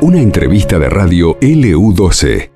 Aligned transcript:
Una 0.00 0.18
entrevista 0.20 0.78
de 0.78 0.88
radio 0.88 1.38
LU12. 1.40 2.50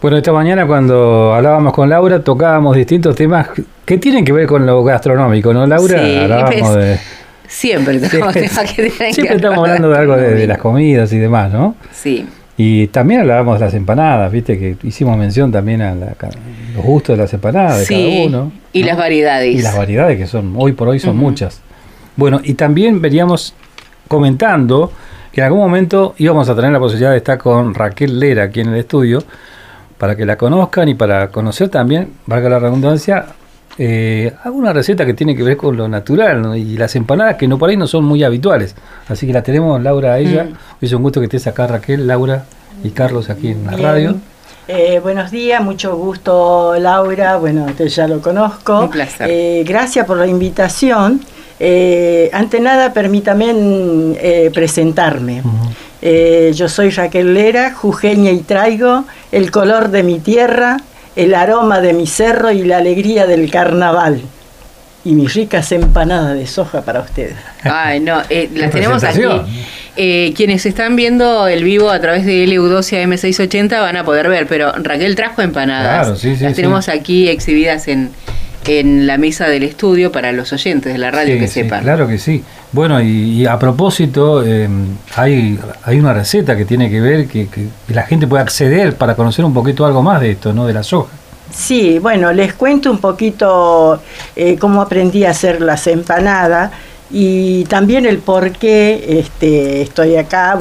Bueno, 0.00 0.16
esta 0.18 0.32
mañana 0.32 0.66
cuando 0.66 1.34
hablábamos 1.34 1.72
con 1.72 1.88
Laura 1.88 2.22
tocábamos 2.22 2.76
distintos 2.76 3.16
temas 3.16 3.48
que 3.84 3.98
tienen 3.98 4.24
que 4.24 4.32
ver 4.32 4.46
con 4.46 4.64
lo 4.64 4.84
gastronómico, 4.84 5.52
¿no, 5.52 5.66
Laura? 5.66 5.98
Sí, 6.04 6.16
hablábamos 6.16 6.74
de... 6.76 6.98
Siempre 7.48 7.98
tenemos 7.98 8.34
temas 8.34 8.72
que 8.74 8.90
tienen 8.90 9.14
Siempre 9.14 9.28
que 9.28 9.34
estamos 9.36 9.58
hablando 9.58 9.88
de 9.88 9.98
algo 9.98 10.16
de, 10.16 10.34
de 10.34 10.46
las 10.46 10.58
comidas 10.58 11.12
y 11.14 11.18
demás, 11.18 11.50
¿no? 11.52 11.74
Sí. 11.92 12.26
Y 12.58 12.88
también 12.88 13.20
hablábamos 13.22 13.58
de 13.58 13.64
las 13.64 13.74
empanadas, 13.74 14.30
viste 14.30 14.58
que 14.58 14.76
hicimos 14.82 15.16
mención 15.16 15.50
también 15.50 15.80
a 15.80 15.94
la 15.94 16.14
los 16.74 16.84
gustos 16.84 17.16
de 17.16 17.22
las 17.22 17.32
empanadas 17.32 17.78
de 17.78 17.84
Sí, 17.86 17.94
cada 17.94 18.26
uno. 18.42 18.52
y 18.72 18.80
¿no? 18.82 18.86
las 18.88 18.96
variedades. 18.98 19.54
Y 19.54 19.62
las 19.62 19.76
variedades 19.76 20.18
que 20.18 20.26
son, 20.26 20.54
hoy 20.56 20.72
por 20.72 20.88
hoy 20.88 20.98
son 20.98 21.16
muchas. 21.16 21.60
Bueno, 22.16 22.40
y 22.42 22.54
también 22.54 23.00
veníamos 23.00 23.54
comentando 24.08 24.90
que 25.30 25.40
en 25.40 25.46
algún 25.46 25.60
momento 25.60 26.14
íbamos 26.18 26.48
a 26.48 26.56
tener 26.56 26.72
la 26.72 26.78
posibilidad 26.78 27.12
de 27.12 27.18
estar 27.18 27.38
con 27.38 27.74
Raquel 27.74 28.18
Lera 28.18 28.44
aquí 28.44 28.60
en 28.60 28.70
el 28.70 28.76
estudio, 28.76 29.22
para 29.98 30.16
que 30.16 30.24
la 30.24 30.36
conozcan 30.36 30.88
y 30.88 30.94
para 30.94 31.28
conocer 31.28 31.68
también, 31.68 32.14
valga 32.26 32.48
la 32.48 32.58
redundancia, 32.58 33.26
eh, 33.76 34.32
alguna 34.42 34.72
receta 34.72 35.06
que 35.06 35.14
tiene 35.14 35.36
que 35.36 35.42
ver 35.42 35.56
con 35.56 35.76
lo 35.76 35.88
natural 35.88 36.42
¿no? 36.42 36.56
y 36.56 36.76
las 36.76 36.96
empanadas 36.96 37.36
que 37.36 37.46
no 37.46 37.58
por 37.58 37.70
ahí 37.70 37.76
no 37.76 37.86
son 37.86 38.04
muy 38.04 38.24
habituales. 38.24 38.74
Así 39.08 39.26
que 39.26 39.32
la 39.32 39.42
tenemos, 39.42 39.80
Laura, 39.82 40.14
a 40.14 40.18
ella. 40.18 40.44
Mm. 40.44 40.48
Hoy 40.48 40.78
es 40.80 40.92
un 40.92 41.02
gusto 41.02 41.20
que 41.20 41.26
estés 41.26 41.46
acá, 41.46 41.66
Raquel, 41.66 42.06
Laura 42.06 42.44
y 42.82 42.90
Carlos 42.90 43.28
aquí 43.30 43.48
en 43.48 43.64
la 43.64 43.72
Bien. 43.72 43.82
radio. 43.82 44.14
Eh, 44.66 45.00
buenos 45.02 45.30
días, 45.30 45.62
mucho 45.62 45.96
gusto 45.96 46.74
Laura, 46.78 47.38
bueno, 47.38 47.64
usted 47.64 47.86
ya 47.86 48.06
lo 48.06 48.20
conozco. 48.20 48.80
Un 48.80 48.90
placer. 48.90 49.28
Eh, 49.30 49.64
gracias 49.66 50.04
por 50.04 50.18
la 50.18 50.26
invitación. 50.26 51.20
Eh, 51.60 52.30
ante 52.32 52.60
nada, 52.60 52.92
permítame 52.92 53.52
eh, 54.20 54.50
presentarme. 54.52 55.42
Eh, 56.00 56.52
yo 56.54 56.68
soy 56.68 56.90
Raquel 56.90 57.34
Lera, 57.34 57.72
jujeña 57.72 58.30
y 58.30 58.40
traigo 58.40 59.04
el 59.32 59.50
color 59.50 59.90
de 59.90 60.02
mi 60.04 60.20
tierra, 60.20 60.76
el 61.16 61.34
aroma 61.34 61.80
de 61.80 61.92
mi 61.92 62.06
cerro 62.06 62.52
y 62.52 62.62
la 62.62 62.78
alegría 62.78 63.26
del 63.26 63.50
carnaval. 63.50 64.22
Y 65.04 65.12
mis 65.12 65.32
ricas 65.34 65.72
empanadas 65.72 66.36
de 66.36 66.46
soja 66.46 66.82
para 66.82 67.00
ustedes. 67.00 67.36
Ay, 67.62 68.00
no, 68.00 68.20
eh, 68.28 68.50
las 68.54 68.70
tenemos 68.70 69.02
aquí. 69.04 69.22
Eh, 69.96 70.32
quienes 70.36 70.64
están 70.66 70.94
viendo 70.94 71.48
el 71.48 71.64
vivo 71.64 71.90
a 71.90 72.00
través 72.00 72.24
de 72.24 72.46
LU12 72.46 73.04
AM680 73.04 73.80
van 73.80 73.96
a 73.96 74.04
poder 74.04 74.28
ver, 74.28 74.46
pero 74.46 74.72
Raquel 74.72 75.16
trajo 75.16 75.42
empanadas. 75.42 76.06
Claro, 76.06 76.16
sí, 76.16 76.36
sí, 76.36 76.44
las 76.44 76.52
sí. 76.52 76.56
tenemos 76.56 76.88
aquí 76.88 77.28
exhibidas 77.28 77.88
en, 77.88 78.10
en 78.68 79.06
la 79.06 79.18
mesa 79.18 79.48
del 79.48 79.62
estudio 79.62 80.12
para 80.12 80.32
los 80.32 80.52
oyentes 80.52 80.92
de 80.92 80.98
la 80.98 81.10
radio 81.10 81.34
Sí, 81.34 81.40
que 81.40 81.48
sí, 81.48 81.62
sepan. 81.62 81.82
Claro 81.82 82.06
que 82.06 82.18
sí. 82.18 82.44
Bueno, 82.70 83.00
y, 83.00 83.40
y 83.40 83.46
a 83.46 83.58
propósito, 83.58 84.44
eh, 84.44 84.68
hay, 85.16 85.58
hay 85.84 85.98
una 85.98 86.12
receta 86.12 86.56
que 86.56 86.64
tiene 86.64 86.90
que 86.90 87.00
ver 87.00 87.26
que, 87.26 87.48
que 87.48 87.68
la 87.94 88.02
gente 88.02 88.26
puede 88.26 88.42
acceder 88.42 88.94
para 88.96 89.14
conocer 89.14 89.44
un 89.44 89.54
poquito 89.54 89.86
algo 89.86 90.02
más 90.02 90.20
de 90.20 90.32
esto, 90.32 90.52
¿no? 90.52 90.66
De 90.66 90.74
la 90.74 90.82
soja. 90.82 91.10
Sí, 91.50 91.98
bueno, 91.98 92.32
les 92.32 92.52
cuento 92.54 92.90
un 92.90 92.98
poquito 92.98 94.00
eh, 94.36 94.56
cómo 94.58 94.82
aprendí 94.82 95.24
a 95.24 95.30
hacer 95.30 95.62
las 95.62 95.86
empanadas 95.86 96.70
y 97.10 97.64
también 97.64 98.04
el 98.04 98.18
por 98.18 98.52
qué 98.52 99.18
este, 99.20 99.82
estoy 99.82 100.16
acá. 100.16 100.58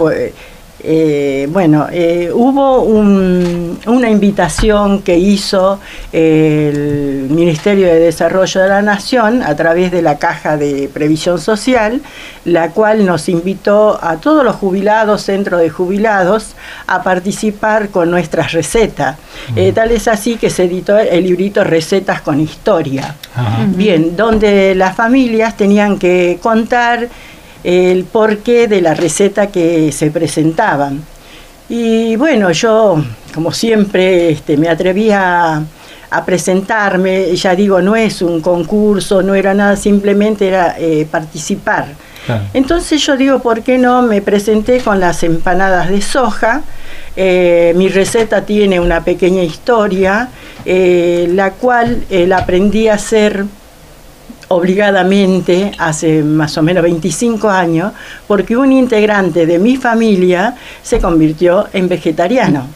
Eh, 0.89 1.47
bueno, 1.51 1.87
eh, 1.91 2.31
hubo 2.33 2.81
un- 2.83 3.77
una 3.87 4.09
invitación 4.09 5.01
que 5.01 5.17
hizo 5.17 5.79
el 6.13 7.27
Ministerio 7.29 7.87
de 7.87 7.99
Desarrollo 7.99 8.61
de 8.61 8.69
la 8.69 8.81
Nación 8.81 9.43
a 9.43 9.53
través 9.55 9.91
de 9.91 10.01
la 10.01 10.17
Caja 10.17 10.55
de 10.55 10.89
Previsión 10.93 11.39
Social, 11.39 11.99
la 12.45 12.69
cual 12.71 13.05
nos 13.05 13.27
invitó 13.27 13.99
a 14.01 14.15
todos 14.15 14.45
los 14.45 14.55
jubilados, 14.55 15.23
centros 15.23 15.59
de 15.59 15.69
jubilados, 15.69 16.55
a 16.87 17.03
participar 17.03 17.89
con 17.89 18.09
nuestras 18.09 18.53
recetas. 18.53 19.17
Eh, 19.55 19.73
tal 19.73 19.91
es 19.91 20.07
así 20.07 20.37
que 20.37 20.49
se 20.49 20.63
editó 20.63 20.97
el 20.97 21.23
librito 21.25 21.63
Recetas 21.63 22.21
con 22.21 22.39
Historia. 22.39 23.15
Bien, 23.75 24.15
donde 24.15 24.73
las 24.75 24.95
familias 24.95 25.55
tenían 25.57 25.99
que 25.99 26.39
contar 26.41 27.09
el 27.63 28.03
porqué 28.05 28.67
de 28.67 28.81
la 28.81 28.93
receta 28.93 29.47
que 29.47 29.91
se 29.91 30.11
presentaban. 30.11 31.03
Y 31.69 32.15
bueno, 32.15 32.51
yo, 32.51 33.03
como 33.33 33.51
siempre, 33.51 34.31
este, 34.31 34.55
me 34.55 34.69
atreví 34.69 35.11
a, 35.11 35.61
a 36.09 36.25
presentarme, 36.25 37.35
ya 37.35 37.55
digo, 37.55 37.81
no 37.81 37.95
es 37.95 38.21
un 38.21 38.41
concurso, 38.41 39.21
no 39.21 39.35
era 39.35 39.53
nada, 39.53 39.75
simplemente 39.75 40.47
era 40.47 40.75
eh, 40.79 41.07
participar. 41.09 41.87
Entonces 42.53 43.01
yo 43.05 43.15
digo, 43.15 43.39
¿por 43.39 43.61
qué 43.61 43.77
no? 43.77 44.01
Me 44.01 44.21
presenté 44.21 44.81
con 44.81 44.99
las 44.99 45.23
empanadas 45.23 45.89
de 45.89 46.01
soja. 46.01 46.61
Eh, 47.15 47.71
mi 47.77 47.87
receta 47.87 48.41
tiene 48.41 48.81
una 48.81 49.01
pequeña 49.05 49.43
historia, 49.43 50.27
eh, 50.65 51.29
la 51.31 51.51
cual 51.51 52.03
la 52.09 52.39
aprendí 52.39 52.89
a 52.89 52.95
hacer 52.95 53.45
obligadamente 54.49 55.71
hace 55.77 56.23
más 56.23 56.57
o 56.57 56.61
menos 56.61 56.83
25 56.83 57.49
años, 57.49 57.91
porque 58.27 58.55
un 58.55 58.71
integrante 58.71 59.45
de 59.45 59.59
mi 59.59 59.77
familia 59.77 60.55
se 60.81 60.99
convirtió 60.99 61.67
en 61.73 61.89
vegetariano. 61.89 62.67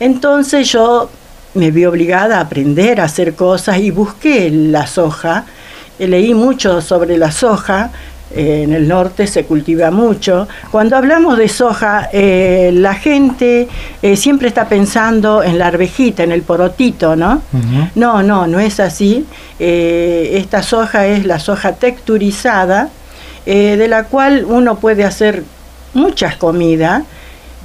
Entonces 0.00 0.70
yo 0.70 1.10
me 1.54 1.70
vi 1.70 1.84
obligada 1.84 2.38
a 2.38 2.42
aprender 2.42 3.00
a 3.00 3.04
hacer 3.04 3.34
cosas 3.34 3.78
y 3.78 3.90
busqué 3.90 4.50
la 4.50 4.86
soja, 4.86 5.44
leí 5.98 6.34
mucho 6.34 6.80
sobre 6.80 7.18
la 7.18 7.30
soja, 7.30 7.90
eh, 8.34 8.62
en 8.64 8.72
el 8.72 8.88
norte 8.88 9.26
se 9.26 9.44
cultiva 9.44 9.90
mucho. 9.90 10.48
Cuando 10.70 10.96
hablamos 10.96 11.38
de 11.38 11.48
soja, 11.48 12.08
eh, 12.12 12.70
la 12.72 12.94
gente 12.94 13.68
eh, 14.02 14.16
siempre 14.16 14.48
está 14.48 14.68
pensando 14.68 15.42
en 15.42 15.58
la 15.58 15.68
arvejita, 15.68 16.22
en 16.22 16.32
el 16.32 16.42
porotito, 16.42 17.16
¿no? 17.16 17.42
No, 17.94 18.22
no, 18.22 18.46
no 18.46 18.60
es 18.60 18.80
así. 18.80 19.26
Eh, 19.58 20.32
esta 20.34 20.62
soja 20.62 21.06
es 21.06 21.24
la 21.24 21.38
soja 21.38 21.72
texturizada, 21.72 22.90
de 23.44 23.88
la 23.88 24.04
cual 24.04 24.44
uno 24.48 24.76
puede 24.76 25.04
hacer 25.04 25.42
muchas 25.94 26.36
comidas 26.36 27.02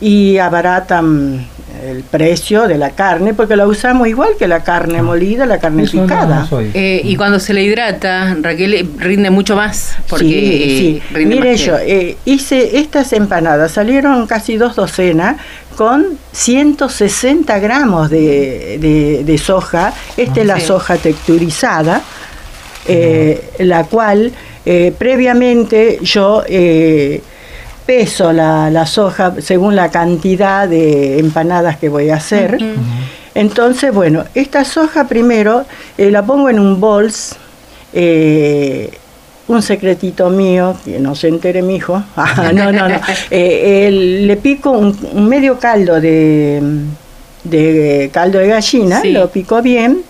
y 0.02 0.38
abaratan 0.38 1.46
el 1.84 2.04
precio 2.04 2.68
de 2.68 2.78
la 2.78 2.92
carne, 2.92 3.34
porque 3.34 3.56
la 3.56 3.68
usamos 3.68 4.08
igual 4.08 4.30
que 4.38 4.48
la 4.48 4.64
carne 4.64 5.02
molida, 5.02 5.46
la 5.46 5.60
carne 5.60 5.84
Eso 5.84 6.02
picada. 6.02 6.48
no. 6.50 6.60
Eh, 6.74 7.02
y 7.04 7.16
cuando 7.16 7.40
se 7.40 7.54
le 7.54 7.64
hidrata, 7.64 8.36
Raquel 8.42 8.74
eh, 8.74 8.86
rinde 8.98 9.30
mucho 9.30 9.56
más. 9.56 9.96
Porque 10.10 10.26
sí, 10.26 10.32
sí. 10.32 11.02
eh, 11.04 11.14
rinde 11.14 11.36
Mire 11.36 11.52
más 11.52 11.60
yo, 11.62 11.78
eh, 11.78 12.18
hice 12.26 12.80
estas 12.80 13.14
empanadas, 13.14 13.72
salieron 13.72 14.26
casi 14.28 14.58
dos 14.58 14.76
docenas 14.76 15.38
con 15.76 16.18
160 16.32 17.60
gramos 17.60 18.10
de, 18.10 18.78
de- 18.80 19.24
de 19.24 19.38
soja. 19.38 19.94
Esta 20.18 20.42
es 20.42 20.48
la 20.48 20.56
Ah, 20.56 20.60
Sí. 20.60 20.66
soja 20.68 20.98
texturizada, 20.98 22.02
eh, 22.88 23.52
la 23.60 23.84
cual 23.84 24.32
eh, 24.66 24.94
previamente 24.98 26.00
yo 26.02 26.44
eh, 26.48 27.22
peso 27.88 28.32
la, 28.34 28.70
la 28.70 28.86
soja 28.86 29.34
según 29.40 29.76
la 29.76 29.90
cantidad 29.90 30.68
de 30.68 31.18
empanadas 31.18 31.78
que 31.78 31.90
voy 31.90 32.10
a 32.12 32.18
hacer. 32.18 32.60
Entonces, 33.34 33.92
bueno, 33.94 34.26
esta 34.36 34.64
soja 34.66 35.08
primero 35.08 35.66
eh, 35.98 36.12
la 36.12 36.22
pongo 36.24 36.50
en 36.50 36.60
un 36.60 36.80
bols. 36.80 37.36
eh, 37.94 38.92
un 39.50 39.62
secretito 39.62 40.30
mío, 40.30 40.76
que 40.84 41.00
no 41.00 41.16
se 41.16 41.30
entere 41.30 41.62
mi 41.62 41.78
hijo. 41.78 42.04
Ah, 42.18 42.52
no, 42.54 42.70
no, 42.74 42.90
no. 42.90 43.00
Eh, 43.32 43.86
el- 43.88 44.28
le 44.28 44.36
pico 44.36 44.72
un, 44.72 44.94
un 45.14 45.30
medio 45.30 45.58
caldo 45.58 46.02
de, 46.02 46.62
de 47.46 48.10
caldo 48.12 48.40
de 48.40 48.48
gallina, 48.50 49.00
Sí. 49.02 49.12
lo 49.14 49.30
pico 49.30 49.62
bien. 49.62 50.02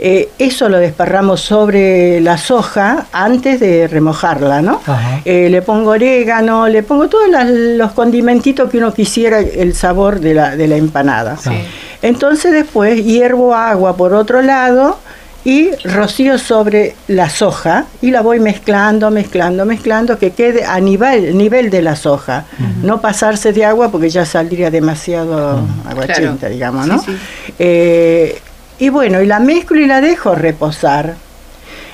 Eh, 0.00 0.28
eso 0.38 0.68
lo 0.68 0.78
desparramos 0.78 1.40
sobre 1.40 2.20
la 2.20 2.36
soja 2.36 3.06
antes 3.12 3.60
de 3.60 3.86
remojarla, 3.86 4.60
¿no? 4.60 4.80
Eh, 5.24 5.48
le 5.50 5.62
pongo 5.62 5.90
orégano, 5.90 6.66
le 6.68 6.82
pongo 6.82 7.08
todos 7.08 7.28
las- 7.30 7.48
los 7.48 7.92
condimentitos 7.92 8.68
que 8.70 8.78
uno 8.78 8.92
quisiera 8.92 9.38
el 9.38 9.72
sabor 9.74 10.18
de 10.20 10.34
la, 10.34 10.56
de 10.56 10.66
la 10.66 10.76
empanada. 10.76 11.36
Sí. 11.36 11.50
Entonces 12.02 12.50
después 12.52 13.04
hiervo 13.04 13.54
agua 13.54 13.96
por 13.96 14.14
otro 14.14 14.42
lado 14.42 14.98
y 15.44 15.70
rocío 15.84 16.38
sobre 16.38 16.96
la 17.06 17.28
soja 17.30 17.84
y 18.02 18.10
la 18.10 18.20
voy 18.22 18.40
mezclando, 18.40 19.10
mezclando, 19.10 19.64
mezclando, 19.64 20.18
que 20.18 20.30
quede 20.32 20.64
a 20.64 20.80
nivel, 20.80 21.36
nivel 21.38 21.70
de 21.70 21.82
la 21.82 21.94
soja. 21.96 22.46
No 22.82 23.00
pasarse 23.00 23.52
de 23.52 23.64
agua 23.64 23.90
porque 23.92 24.08
ya 24.10 24.24
saldría 24.26 24.70
demasiado 24.70 25.60
aguachenta, 25.88 26.38
Claro. 26.48 26.54
digamos, 26.54 26.84
Sí, 26.86 26.90
¿no? 26.90 26.98
sí. 27.02 27.16
Eh, 27.58 28.38
y 28.78 28.88
bueno, 28.88 29.20
y 29.22 29.26
la 29.26 29.38
mezclo 29.40 29.80
y 29.80 29.86
la 29.86 30.00
dejo 30.00 30.34
reposar. 30.34 31.14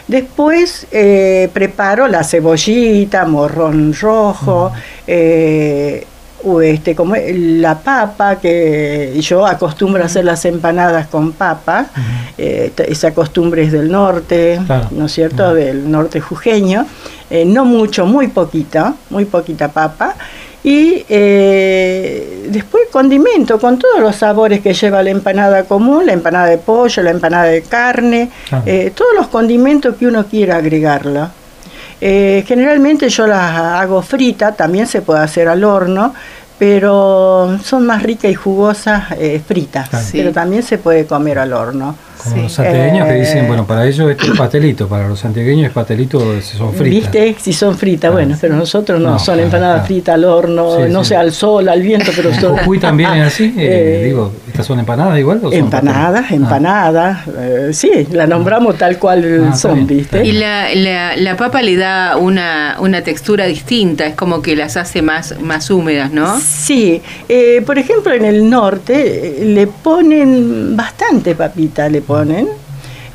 Después 0.08 0.86
eh, 0.90 1.48
preparo 1.52 2.08
la 2.08 2.24
cebollita, 2.24 3.24
morrón 3.26 3.94
rojo, 3.98 4.72
eh, 5.06 6.04
o 6.42 6.60
este, 6.62 6.96
como 6.96 7.14
la 7.16 7.78
papa, 7.78 8.36
que 8.40 9.14
yo 9.20 9.46
acostumbro 9.46 10.02
a 10.02 10.06
hacer 10.06 10.24
las 10.24 10.44
empanadas 10.46 11.06
con 11.08 11.32
papa, 11.32 11.86
eh, 12.38 12.72
esa 12.88 13.12
costumbre 13.12 13.62
es 13.64 13.72
del 13.72 13.90
norte, 13.90 14.58
Claro. 14.66 14.88
¿no 14.90 15.04
es 15.06 15.12
cierto?, 15.12 15.54
del 15.54 15.88
norte 15.90 16.20
jujeño. 16.20 16.86
eh, 17.28 17.44
no 17.44 17.64
mucho, 17.64 18.06
muy 18.06 18.26
poquita, 18.28 18.94
muy 19.10 19.26
poquita 19.26 19.68
papa. 19.68 20.16
Y 20.62 21.04
eh, 21.08 22.48
después 22.50 22.84
condimento 22.92 23.58
con 23.58 23.78
todos 23.78 23.98
los 24.00 24.16
sabores 24.16 24.60
que 24.60 24.74
lleva 24.74 25.02
la 25.02 25.10
empanada 25.10 25.64
común, 25.64 26.04
la 26.06 26.12
empanada 26.12 26.46
de 26.46 26.58
pollo, 26.58 27.02
la 27.02 27.10
empanada 27.10 27.44
de 27.44 27.62
carne, 27.62 28.30
Ah. 28.52 28.62
eh, 28.66 28.92
todos 28.94 29.12
los 29.16 29.28
condimentos 29.28 29.96
que 29.96 30.06
uno 30.06 30.26
quiera 30.26 30.56
agregarla. 30.56 31.30
Eh, 32.02 32.44
generalmente 32.46 33.08
yo 33.08 33.26
las 33.26 33.52
hago 33.58 34.02
frita, 34.02 34.52
también 34.52 34.86
se 34.86 35.00
puede 35.02 35.20
hacer 35.20 35.48
al 35.48 35.64
horno, 35.64 36.14
pero 36.58 37.58
son 37.64 37.86
más 37.86 38.02
ricas 38.02 38.30
y 38.30 38.34
jugosas 38.34 39.04
eh, 39.18 39.40
fritas. 39.46 39.88
Sí. 40.04 40.18
pero 40.18 40.30
también 40.32 40.62
se 40.62 40.76
puede 40.78 41.06
comer 41.06 41.38
al 41.38 41.52
horno. 41.54 41.96
Como 42.22 42.36
Sí. 42.36 42.42
los 42.42 42.52
santiagueños 42.52 43.06
que 43.08 43.14
Eh, 43.14 43.20
dicen, 43.20 43.46
bueno, 43.48 43.66
para 43.66 43.86
ellos 43.86 44.10
esto 44.10 44.32
es 44.32 44.38
pastelito, 44.38 44.86
para 44.88 45.08
los 45.08 45.18
santiagueños 45.18 45.66
es 45.68 45.72
pastelito 45.72 46.20
si 46.40 46.56
son 46.56 46.72
fritas. 46.74 47.12
¿Viste? 47.12 47.36
Si 47.40 47.52
son 47.52 47.76
fritas, 47.76 48.10
Ah. 48.10 48.14
bueno, 48.14 48.36
pero 48.40 48.56
nosotros 48.56 49.00
no, 49.00 49.10
No, 49.12 49.18
son 49.18 49.34
claro, 49.34 49.42
empanadas 49.42 49.74
claro. 49.76 49.86
fritas 49.86 50.14
al 50.14 50.24
horno, 50.24 50.76
Sí, 50.76 50.92
no 50.92 51.02
sí. 51.04 51.08
sé, 51.10 51.16
al 51.16 51.32
sol, 51.32 51.68
al 51.68 51.82
viento, 51.82 52.10
pero 52.14 52.30
¿En 52.30 52.40
son... 52.40 52.56
Jujuy 52.58 52.78
también 52.78 53.12
es 53.14 53.26
así? 53.28 53.54
Eh, 53.56 53.78
Eh, 54.00 54.04
digo, 54.06 54.32
¿estas 54.46 54.66
son 54.66 54.78
empanadas 54.78 55.18
igual? 55.18 55.38
O 55.38 55.50
son 55.50 55.54
Empanadas, 55.54 56.20
pasteles? 56.22 56.42
empanadas, 56.42 57.18
eh, 57.38 57.70
sí, 57.72 57.90
la 58.12 58.26
nombramos 58.26 58.76
tal 58.76 58.98
cual 58.98 59.48
Ah, 59.50 59.56
son, 59.56 59.86
¿viste? 59.86 60.24
Y 60.26 60.32
la, 60.32 60.74
la, 60.74 61.16
la 61.16 61.36
papa 61.36 61.62
le 61.62 61.76
da 61.76 62.16
una, 62.16 62.76
una 62.80 63.02
textura 63.02 63.46
distinta, 63.46 64.06
es 64.06 64.14
como 64.14 64.42
que 64.42 64.56
las 64.56 64.76
hace 64.76 65.02
más, 65.02 65.34
más 65.40 65.70
húmedas, 65.70 66.10
¿no? 66.12 66.38
Sí, 66.40 67.00
eh, 67.28 67.62
por 67.64 67.78
ejemplo 67.78 68.12
en 68.12 68.24
el 68.24 68.48
norte 68.50 69.40
eh, 69.42 69.44
le 69.44 69.66
ponen 69.66 70.76
bastante 70.76 71.34
papita, 71.34 71.88
le 71.88 72.00
ponen. 72.18 72.48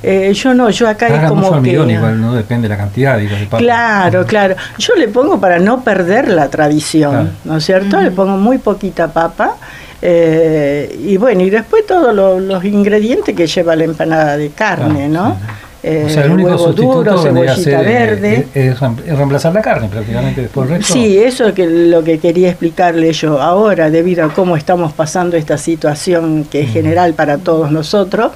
Eh, 0.04 0.34
yo 0.34 0.54
no, 0.54 0.70
yo 0.70 0.88
acá 0.88 1.08
es 1.08 1.28
como 1.30 1.42
mucho 1.42 1.56
almidón 1.56 1.88
que... 1.88 1.94
igual, 1.94 2.22
¿no? 2.22 2.36
Depende 2.36 2.68
de 2.68 2.76
la 2.76 2.78
cantidad, 2.78 3.18
digo, 3.18 3.36
de. 3.36 3.48
Claro, 3.48 4.26
claro. 4.26 4.56
Yo 4.78 4.94
le 4.96 5.08
pongo 5.08 5.40
para 5.40 5.58
no 5.58 5.84
perder 5.84 6.28
la 6.30 6.48
tradición, 6.50 7.12
Claro. 7.12 7.30
¿no 7.46 7.58
es 7.58 7.66
cierto? 7.66 8.00
Le 8.02 8.12
pongo 8.12 8.38
muy 8.38 8.58
poquita 8.60 9.08
papa. 9.12 9.56
eh, 10.02 11.00
y 11.04 11.18
bueno, 11.18 11.42
y 11.42 11.50
después 11.50 11.86
todos 11.88 12.14
lo- 12.14 12.40
los 12.40 12.64
ingredientes 12.66 13.36
que 13.36 13.48
lleva 13.48 13.76
la 13.76 13.86
empanada 13.86 14.38
de 14.38 14.50
carne, 14.50 15.06
Ah, 15.06 15.10
¿no? 15.10 15.30
sí. 15.34 15.42
Eh, 15.88 16.04
o 16.08 16.10
sea, 16.10 16.26
el 16.26 16.32
único 16.32 16.50
huevo 16.50 16.64
sustituto 16.66 16.94
duro, 17.04 17.22
cebollita 17.22 17.56
ser, 17.56 17.86
verde. 17.86 18.48
es, 18.56 18.80
reem- 18.80 19.04
es 19.06 19.16
reemplazar 19.18 19.54
la 19.54 19.62
carne 19.62 19.88
prácticamente 19.88 20.42
después 20.42 20.70
el 20.70 20.78
resto. 20.78 20.94
Sí, 20.94 21.18
eso 21.20 21.48
es 21.48 21.54
que, 21.54 21.68
lo 21.68 22.04
que 22.04 22.18
quería 22.20 22.50
explicarle 22.50 23.12
yo. 23.14 23.40
Ahora, 23.42 23.90
debido 23.92 24.26
a 24.26 24.30
cómo 24.34 24.58
estamos 24.58 24.94
pasando 24.94 25.38
esta 25.38 25.58
situación 25.60 26.46
que 26.50 26.62
es 26.62 26.72
general 26.72 27.14
para 27.14 27.38
todos 27.38 27.72
nosotros, 27.72 28.32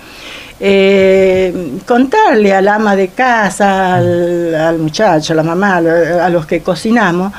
eh, 0.60 1.80
contarle 1.88 2.54
al 2.54 2.68
ama 2.68 2.96
de 2.96 3.10
casa, 3.10 3.96
al, 3.96 4.54
al 4.56 4.78
muchacho, 4.80 5.34
a 5.34 5.36
la 5.38 5.44
mamá, 5.44 5.78
a 5.78 6.30
los 6.30 6.46
que 6.46 6.62
cocinamos, 6.62 7.32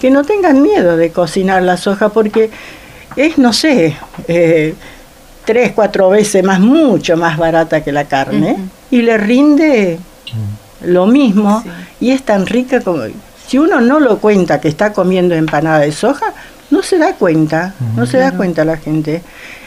que 0.00 0.10
no 0.10 0.24
tengan 0.24 0.62
miedo 0.62 0.96
de 0.96 1.10
cocinar 1.10 1.62
la 1.62 1.76
soja 1.76 2.08
porque 2.08 2.50
es, 3.16 3.36
no 3.38 3.52
sé, 3.52 3.96
eh, 4.28 4.74
tres, 5.44 5.72
cuatro 5.74 6.10
veces 6.10 6.44
más, 6.44 6.60
mucho 6.60 7.16
más 7.16 7.36
barata 7.36 7.82
que 7.82 7.90
la 7.92 8.04
carne 8.04 8.56
y 8.90 9.02
le 9.02 9.16
rinde 9.18 9.98
Mm. 10.30 10.90
lo 10.92 11.06
mismo 11.06 11.62
Sí. 11.62 11.70
y 12.00 12.10
es 12.10 12.22
tan 12.22 12.44
rica 12.46 12.82
como 12.82 13.04
si 13.46 13.56
uno 13.56 13.80
no 13.80 13.98
lo 13.98 14.18
cuenta 14.18 14.60
que 14.60 14.68
está 14.68 14.92
comiendo 14.92 15.34
empanada 15.34 15.78
de 15.78 15.90
soja 15.90 16.34
no 16.70 16.82
se 16.82 16.98
da 16.98 17.14
cuenta 17.14 17.72
no 17.96 18.04
se 18.04 18.18
da 18.18 18.32
cuenta 18.32 18.66
la 18.66 18.76
gente 18.76 19.22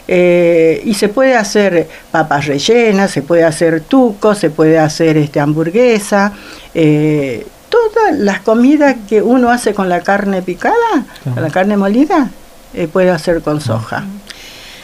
Eh, 0.08 0.82
y 0.84 0.94
se 0.96 1.08
puede 1.10 1.36
hacer 1.36 1.88
papas 2.12 2.48
rellenas 2.48 3.12
se 3.12 3.22
puede 3.22 3.44
hacer 3.44 3.82
tuco 3.82 4.34
se 4.34 4.50
puede 4.50 4.78
hacer 4.80 5.16
este 5.16 5.40
hamburguesa 5.40 6.34
eh, 6.74 7.46
todas 7.70 8.18
las 8.18 8.42
comidas 8.42 8.96
que 9.08 9.22
uno 9.22 9.52
hace 9.52 9.74
con 9.74 9.88
la 9.90 10.02
carne 10.02 10.42
picada 10.42 11.06
con 11.24 11.42
la 11.42 11.50
carne 11.50 11.78
molida 11.78 12.32
eh, 12.74 12.88
puede 12.92 13.12
hacer 13.12 13.42
con 13.42 13.62
soja 13.62 14.04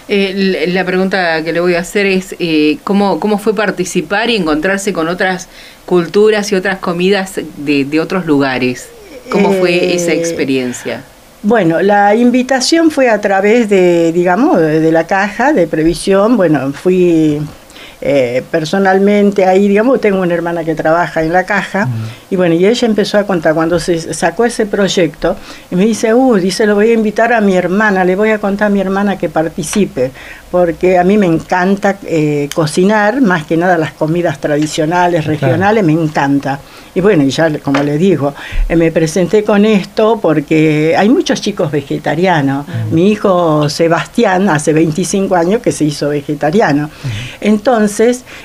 Eh, 0.09 0.65
la 0.69 0.85
pregunta 0.85 1.43
que 1.43 1.51
le 1.51 1.59
voy 1.59 1.75
a 1.75 1.79
hacer 1.81 2.05
es 2.05 2.33
eh, 2.39 2.77
¿cómo, 2.85 3.19
cómo 3.19 3.39
fue 3.39 3.53
participar 3.53 4.29
y 4.29 4.37
encontrarse 4.37 4.93
con 4.93 5.09
otras 5.09 5.49
culturas 5.85 6.49
y 6.51 6.55
otras 6.55 6.77
comidas 6.79 7.33
de, 7.57 7.83
de 7.83 7.99
otros 7.99 8.25
lugares. 8.25 8.87
¿Cómo 9.29 9.51
fue 9.51 9.71
Eh, 9.75 9.95
esa 9.95 10.13
experiencia? 10.13 11.03
Bueno, 11.43 11.81
la 11.81 12.15
invitación 12.15 12.89
fue 12.89 13.09
a 13.09 13.21
través 13.21 13.69
de, 13.69 14.11
digamos, 14.11 14.59
de, 14.59 14.91
la 14.91 15.05
caja 15.05 15.53
de 15.53 15.67
previsión. 15.67 16.35
Bueno, 16.35 16.73
fui 16.73 17.39
eh, 18.01 18.43
personalmente 18.51 19.45
ahí, 19.45 19.67
digamos, 19.67 19.99
tengo 19.99 20.21
una 20.21 20.33
hermana 20.33 20.63
que 20.63 20.75
trabaja 20.75 21.21
en 21.23 21.33
la 21.33 21.45
caja. 21.45 21.87
Y 22.29 22.35
bueno, 22.35 22.53
y 22.55 22.65
ella 22.65 22.85
empezó 22.87 23.17
a 23.17 23.23
contar 23.25 23.53
cuando 23.55 23.79
se 23.79 24.13
sacó 24.13 24.45
ese 24.45 24.65
proyecto. 24.65 25.35
Y 25.71 25.75
me 25.75 25.85
dice, 25.85 26.13
uh, 26.13 26.35
dice, 26.35 26.65
lo 26.65 26.75
voy 26.75 26.89
a 26.91 26.93
invitar 26.93 27.33
a 27.33 27.41
mi 27.41 27.55
hermana, 27.55 28.03
le 28.05 28.15
voy 28.15 28.29
a 28.29 28.39
contar 28.39 28.67
a 28.67 28.69
mi 28.69 28.79
hermana 28.81 29.17
que 29.17 29.29
participe. 29.29 30.11
Porque 30.51 30.97
a 30.97 31.03
mí 31.03 31.17
me 31.17 31.25
encanta 31.25 31.97
eh, 32.05 32.47
cocinar, 32.55 33.19
más 33.19 33.45
que 33.45 33.57
nada 33.57 33.77
las 33.77 33.91
comidas 33.93 34.39
tradicionales, 34.39 35.23
Claro. 35.23 35.33
regionales, 35.39 35.83
me 35.83 35.91
encanta. 35.93 36.59
Y 36.95 37.01
bueno, 37.01 37.23
y 37.23 37.29
ya 37.29 37.51
como 37.59 37.83
le 37.83 37.97
digo, 37.97 38.33
eh, 38.69 38.75
me 38.75 38.91
presenté 38.91 39.43
con 39.43 39.65
esto 39.65 40.19
porque 40.21 40.95
hay 40.97 41.09
muchos 41.09 41.41
chicos 41.41 41.69
vegetarianos. 41.71 42.65
Mi 42.91 43.11
hijo 43.11 43.69
Sebastián 43.69 44.49
hace 44.49 44.71
25 44.73 45.35
años 45.35 45.61
que 45.61 45.71
se 45.71 45.83
hizo 45.83 46.09
vegetariano. 46.09 46.89
Entonces, 47.41 47.86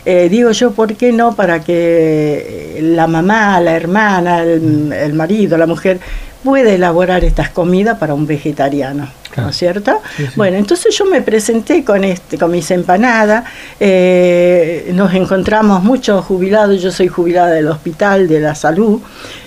eh, 0.04 0.28
digo 0.30 0.50
yo, 0.52 0.72
¿por 0.72 0.94
qué 0.94 1.12
no 1.12 1.34
para 1.34 1.60
que 1.60 2.78
la 2.82 3.06
mamá, 3.06 3.60
la 3.60 3.72
hermana, 3.72 4.42
el, 4.42 4.92
el 4.92 5.12
marido, 5.12 5.56
la 5.58 5.66
mujer 5.66 6.00
pueda 6.42 6.70
elaborar 6.72 7.24
estas 7.24 7.50
comidas 7.50 7.98
para 7.98 8.14
un 8.14 8.26
vegetariano? 8.26 9.08
Claro. 9.32 9.46
¿No 9.46 9.50
es 9.50 9.56
cierto? 9.56 9.92
Sí, 10.16 10.26
sí. 10.26 10.32
Bueno, 10.36 10.58
entonces 10.58 10.94
yo 10.94 11.06
me 11.06 11.22
presenté 11.22 11.82
con 11.84 12.04
este, 12.04 12.36
con 12.36 12.50
mis 12.50 12.70
empanadas, 12.70 13.44
eh, 13.80 14.90
nos 14.92 15.14
encontramos 15.14 15.82
muchos 15.82 16.22
jubilados, 16.26 16.82
yo 16.82 16.92
soy 16.92 17.08
jubilada 17.08 17.50
del 17.52 17.68
Hospital 17.68 18.28
de 18.28 18.40
la 18.40 18.54
Salud, 18.54 19.00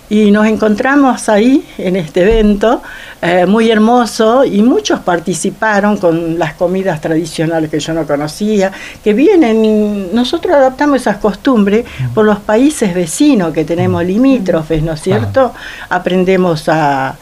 y 0.09 0.31
nos 0.31 0.45
encontramos 0.45 1.29
ahí 1.29 1.65
en 1.77 1.95
este 1.95 2.21
evento 2.21 2.81
eh, 3.21 3.45
muy 3.45 3.71
hermoso 3.71 4.45
y 4.45 4.61
muchos 4.61 4.99
participaron 4.99 5.97
con 5.97 6.37
las 6.37 6.53
comidas 6.53 7.01
tradicionales 7.01 7.69
que 7.69 7.79
yo 7.79 7.93
no 7.93 8.05
conocía, 8.05 8.71
que 9.03 9.13
vienen, 9.13 10.13
nosotros 10.13 10.55
adaptamos 10.55 11.01
esas 11.01 11.17
costumbres 11.17 11.85
por 12.13 12.25
los 12.25 12.39
países 12.39 12.93
vecinos 12.93 13.53
que 13.53 13.65
tenemos 13.65 14.03
limítrofes, 14.03 14.83
¿no 14.83 14.93
es 14.93 15.01
cierto? 15.01 15.53
Aprendemos 15.89 16.69
a, 16.69 17.15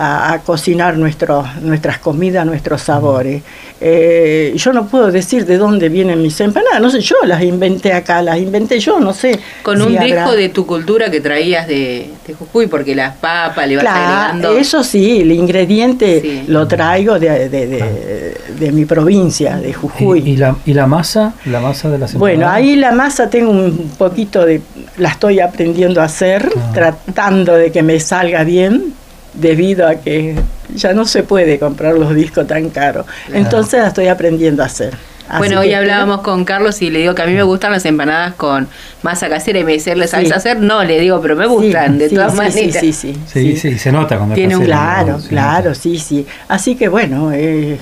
a, 0.00 0.32
a 0.32 0.38
cocinar 0.40 0.96
nuestros 0.96 1.44
nuestras 1.62 1.98
comidas, 1.98 2.46
nuestros 2.46 2.82
sabores. 2.82 3.42
Eh, 3.80 4.52
yo 4.56 4.72
no 4.72 4.86
puedo 4.88 5.10
decir 5.12 5.44
de 5.46 5.56
dónde 5.56 5.88
vienen 5.88 6.20
mis 6.22 6.40
empanadas, 6.40 6.80
no 6.80 6.90
sé, 6.90 7.00
yo 7.00 7.16
las 7.24 7.42
inventé 7.42 7.92
acá, 7.92 8.22
las 8.22 8.38
inventé 8.38 8.80
yo, 8.80 8.98
no 9.00 9.12
sé. 9.12 9.38
Con 9.62 9.76
si 9.78 9.82
un 9.86 9.96
habrá- 9.98 10.04
dejo 10.16 10.32
de 10.36 10.48
tu 10.48 10.66
cultura 10.66 11.10
que 11.10 11.20
traías 11.20 11.66
de, 11.68 12.10
de 12.26 12.34
Jujuy, 12.34 12.66
porque 12.66 12.94
las 12.94 13.16
papas 13.16 13.68
le 13.68 13.76
vas 13.76 13.82
Claro, 13.84 14.00
agregando. 14.16 14.52
eso 14.58 14.82
sí, 14.82 15.20
el 15.20 15.30
ingrediente 15.32 16.20
Sí. 16.20 16.44
lo 16.48 16.66
traigo 16.66 17.18
de, 17.18 17.48
de, 17.48 17.66
de- 17.66 18.34
de 18.58 18.72
mi 18.72 18.84
provincia, 18.84 19.56
de 19.58 19.72
Jujuy. 19.72 20.20
¿Y, 20.24 20.30
y 20.32 20.36
la, 20.36 20.56
¿Y 20.66 20.74
la 20.74 20.86
masa? 20.86 21.34
¿La 21.44 21.60
masa 21.60 21.88
de 21.90 21.98
las 21.98 22.14
Bueno, 22.14 22.34
empanadas? 22.42 22.56
ahí 22.56 22.76
la 22.76 22.92
masa 22.92 23.30
tengo 23.30 23.50
un 23.52 23.90
poquito 23.96 24.44
de, 24.44 24.60
la 24.96 25.10
estoy 25.10 25.38
aprendiendo 25.40 26.00
a 26.00 26.04
hacer, 26.04 26.48
Ah. 26.56 26.70
tratando 26.74 27.54
de 27.54 27.70
que 27.70 27.82
me 27.84 28.00
salga 28.00 28.42
bien, 28.44 28.94
debido 29.38 29.86
a 29.86 29.94
que 29.96 30.36
ya 30.74 30.92
no 30.92 31.04
se 31.06 31.22
puede 31.22 31.58
comprar 31.58 31.94
los 31.94 32.14
discos 32.14 32.46
tan 32.46 32.68
caros. 32.70 33.06
Entonces 33.32 33.80
la 33.80 33.88
estoy 33.88 34.08
aprendiendo 34.08 34.62
a 34.62 34.66
hacer. 34.66 34.94
Así 35.28 35.38
Bueno, 35.38 35.60
hoy 35.60 35.74
hablábamos 35.74 36.22
con 36.22 36.46
Carlos 36.46 36.80
y 36.80 36.88
le 36.88 37.00
digo 37.00 37.14
que 37.14 37.20
a 37.20 37.26
mí 37.26 37.34
me 37.34 37.42
gustan 37.42 37.70
las 37.70 37.84
empanadas 37.84 38.32
con 38.34 38.66
masa 39.02 39.28
casera 39.28 39.58
y 39.58 39.64
me 39.64 39.72
dice, 39.72 39.94
¿le 39.94 40.06
sabes 40.08 40.28
Sí. 40.28 40.34
hacer? 40.34 40.58
No, 40.58 40.82
le 40.84 40.98
digo, 40.98 41.20
pero 41.20 41.36
me 41.36 41.44
Sí, 41.44 41.50
gustan, 41.50 41.98
de 41.98 42.08
sí, 42.08 42.14
todas 42.14 42.32
sí, 42.32 42.38
maneras. 42.38 42.80
Sí, 42.80 42.92
sí, 42.94 43.12
sí. 43.12 43.20
Sí, 43.26 43.56
sí, 43.56 43.78
se 43.78 43.92
nota 43.92 44.16
cuando 44.16 44.34
Tiene 44.34 44.56
un- 44.56 44.64
Claro, 44.64 45.18
claro, 45.28 45.74
sí, 45.74 45.98
sí. 45.98 46.26
Así 46.48 46.76
que 46.76 46.88
bueno, 46.88 47.30
eh, 47.34 47.76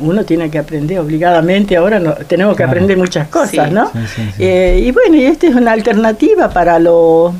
uno 0.00 0.24
tiene 0.24 0.50
que 0.50 0.58
aprender 0.58 0.98
obligadamente. 0.98 1.74
Ahora 1.78 1.98
no, 1.98 2.12
tenemos 2.12 2.52
que 2.52 2.58
Claro. 2.64 2.72
aprender 2.72 2.98
muchas 2.98 3.28
cosas, 3.28 3.68
Sí. 3.68 3.74
¿no? 3.74 3.86
Sí, 3.86 3.98
sí, 4.16 4.22
sí. 4.36 4.42
Eh, 4.44 4.82
y 4.84 4.90
bueno, 4.90 5.16
y 5.16 5.24
esta 5.24 5.46
es 5.46 5.54
una 5.54 5.72
alternativa 5.72 6.50
para 6.50 6.78
los 6.78 7.32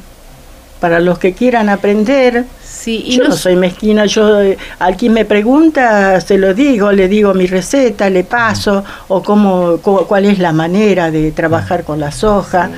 para 0.80 0.98
los 1.00 1.18
que 1.18 1.32
quieran 1.34 1.68
aprender. 1.68 2.44
Sí, 2.64 3.02
y 3.06 3.16
Yo 3.16 3.24
no 3.24 3.28
no 3.30 3.36
soy 3.36 3.56
mezquina, 3.56 4.06
yo 4.06 4.40
eh, 4.40 4.56
al 4.78 4.96
quien 4.96 5.12
me 5.12 5.24
pregunta 5.26 6.20
se 6.20 6.38
lo 6.38 6.54
digo, 6.54 6.90
le 6.92 7.08
digo 7.08 7.34
mi 7.34 7.46
receta, 7.46 8.08
le 8.08 8.24
paso 8.24 8.82
o 9.08 9.22
cómo, 9.22 9.76
cu- 9.78 10.06
cuál 10.06 10.24
es 10.24 10.38
la 10.38 10.52
manera 10.52 11.10
de 11.10 11.32
trabajar 11.32 11.84
con 11.84 12.00
la 12.00 12.10
soja. 12.10 12.70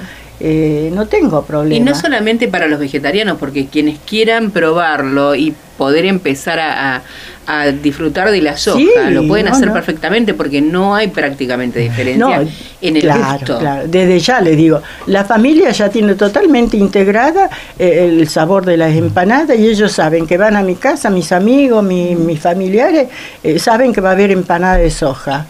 Eh, 0.44 0.90
no 0.92 1.06
tengo 1.06 1.42
problema. 1.44 1.76
Y 1.76 1.80
no 1.80 1.94
solamente 1.94 2.48
para 2.48 2.66
los 2.66 2.80
vegetarianos, 2.80 3.38
porque 3.38 3.66
quienes 3.68 4.00
quieran 4.00 4.50
probarlo 4.50 5.36
y 5.36 5.54
poder 5.78 6.04
empezar 6.06 6.58
a, 6.60 6.96
a- 6.96 7.02
a 7.44 7.66
disfrutar 7.72 8.30
de 8.30 8.40
la 8.40 8.56
soja. 8.56 8.78
Sí, 8.78 8.88
Lo 9.10 9.26
pueden 9.26 9.46
no, 9.46 9.52
hacer 9.52 9.66
no. 9.66 9.74
perfectamente 9.74 10.32
porque 10.32 10.60
no 10.62 10.94
hay 10.94 11.08
prácticamente 11.08 11.80
diferencia 11.80 12.38
No, 12.38 12.48
en 12.80 12.96
el 12.96 13.02
claro, 13.02 13.38
gusto. 13.38 13.58
claro. 13.58 13.88
Desde 13.88 14.20
ya 14.20 14.40
le 14.40 14.54
digo, 14.54 14.80
la 15.06 15.24
familia 15.24 15.70
ya 15.72 15.88
tiene 15.88 16.14
totalmente 16.14 16.76
integrada 16.76 17.50
eh, 17.80 18.08
el 18.08 18.28
sabor 18.28 18.64
de 18.64 18.76
las 18.76 18.94
empanadas 18.94 19.58
y 19.58 19.66
ellos 19.66 19.90
saben 19.90 20.24
que 20.24 20.38
van 20.38 20.54
a 20.54 20.62
mi 20.62 20.76
casa, 20.76 21.10
mis 21.10 21.32
amigos, 21.32 21.82
mi- 21.82 22.14
mis 22.14 22.38
familiares, 22.38 23.08
eh, 23.42 23.58
saben 23.58 23.92
que 23.92 24.00
va 24.00 24.10
a 24.10 24.12
haber 24.12 24.30
empanada 24.30 24.76
de 24.76 24.90
soja. 24.90 25.46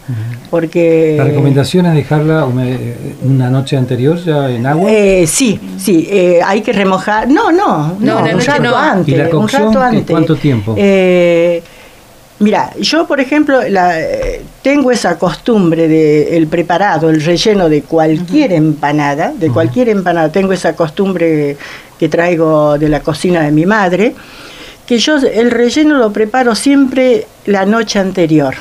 Porque... 0.51 1.15
La 1.19 1.25
recomendación 1.25 1.87
es 1.87 1.95
dejarla 1.95 2.47
hume- 2.47 2.95
una 3.23 3.51
noche 3.51 3.77
anterior 3.77 4.17
ya 4.23 4.49
en 4.51 4.67
agua. 4.67 4.91
Eh, 4.91 5.27
sí, 5.27 5.59
sí, 5.79 6.07
eh, 6.11 6.41
hay 6.45 6.61
que 6.63 6.73
remojar. 6.73 7.29
No, 7.29 7.51
no, 7.53 7.97
No, 8.01 8.21
no, 8.21 8.25
un 8.25 8.33
noche 8.33 8.47
rato 8.51 8.63
no. 8.63 8.77
antes. 8.77 9.15
¿Y 9.15 9.17
la 9.19 9.29
un 9.37 9.49
rato 9.49 9.81
antes. 9.81 10.12
Cuánto 10.13 10.37
tiempo? 10.37 10.75
Eh, 10.79 11.63
mira, 12.39 12.71
yo 12.81 13.07
por 13.07 13.21
ejemplo 13.21 13.61
la, 13.69 14.01
eh, 14.01 14.43
tengo 14.63 14.91
esa 14.91 15.19
costumbre 15.19 15.89
de 15.89 16.37
el 16.37 16.47
preparado, 16.47 17.11
el 17.11 17.23
relleno 17.23 17.69
de 17.69 17.83
cualquier 17.83 18.53
empanada, 18.53 19.33
de 19.37 19.51
cualquier 19.51 19.89
empanada. 19.89 20.31
Tengo 20.31 20.53
esa 20.53 20.75
costumbre 20.77 21.57
que 21.99 22.09
traigo 22.09 22.79
de 22.79 22.89
la 22.89 23.01
cocina 23.01 23.43
de 23.43 23.51
mi 23.53 23.67
madre, 23.67 24.15
que 24.87 24.99
yo 24.99 25.17
el 25.17 25.51
relleno 25.51 25.99
lo 25.99 26.13
preparo 26.13 26.55
siempre 26.55 27.27
la 27.47 27.65
noche 27.65 27.99
anterior. 27.99 28.55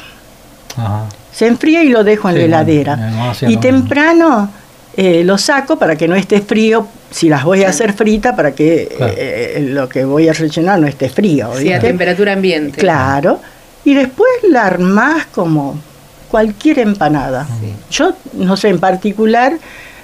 Ajá. 0.78 1.06
Se 1.34 1.48
enfría 1.48 1.82
y 1.84 1.90
lo 1.90 2.04
dejo 2.04 2.28
en 2.30 2.36
Sí, 2.36 2.40
la 2.42 2.46
heladera. 2.46 2.96
no, 2.98 3.10
no, 3.10 3.30
hacía 3.32 3.50
y 3.50 3.58
temprano 3.58 4.50
eh, 4.98 5.24
lo 5.24 5.38
saco 5.38 5.78
para 5.78 5.96
que 5.96 6.08
no 6.08 6.16
esté 6.16 6.42
frío. 6.42 6.88
Si 7.10 7.28
las 7.30 7.44
voy 7.44 7.64
a 7.64 7.70
hacer 7.70 7.94
frita, 7.94 8.36
para 8.36 8.54
que 8.54 8.90
Claro. 8.96 9.14
eh, 9.18 9.66
lo 9.70 9.90
que 9.90 10.06
voy 10.06 10.30
a 10.30 10.34
rellenar 10.34 10.80
no 10.80 10.88
esté 10.88 11.10
frío. 11.10 11.50
Sí, 11.58 11.72
a 11.72 11.80
temperatura 11.80 12.34
ambiente. 12.34 12.78
Claro. 12.80 13.40
Y 13.84 13.94
después 13.94 14.30
la 14.50 14.66
armás 14.66 15.26
como 15.34 15.78
cualquier 16.30 16.80
empanada. 16.80 17.48
Yo, 17.90 18.14
no 18.34 18.56
sé, 18.56 18.70
en 18.70 18.80
particular 18.80 19.58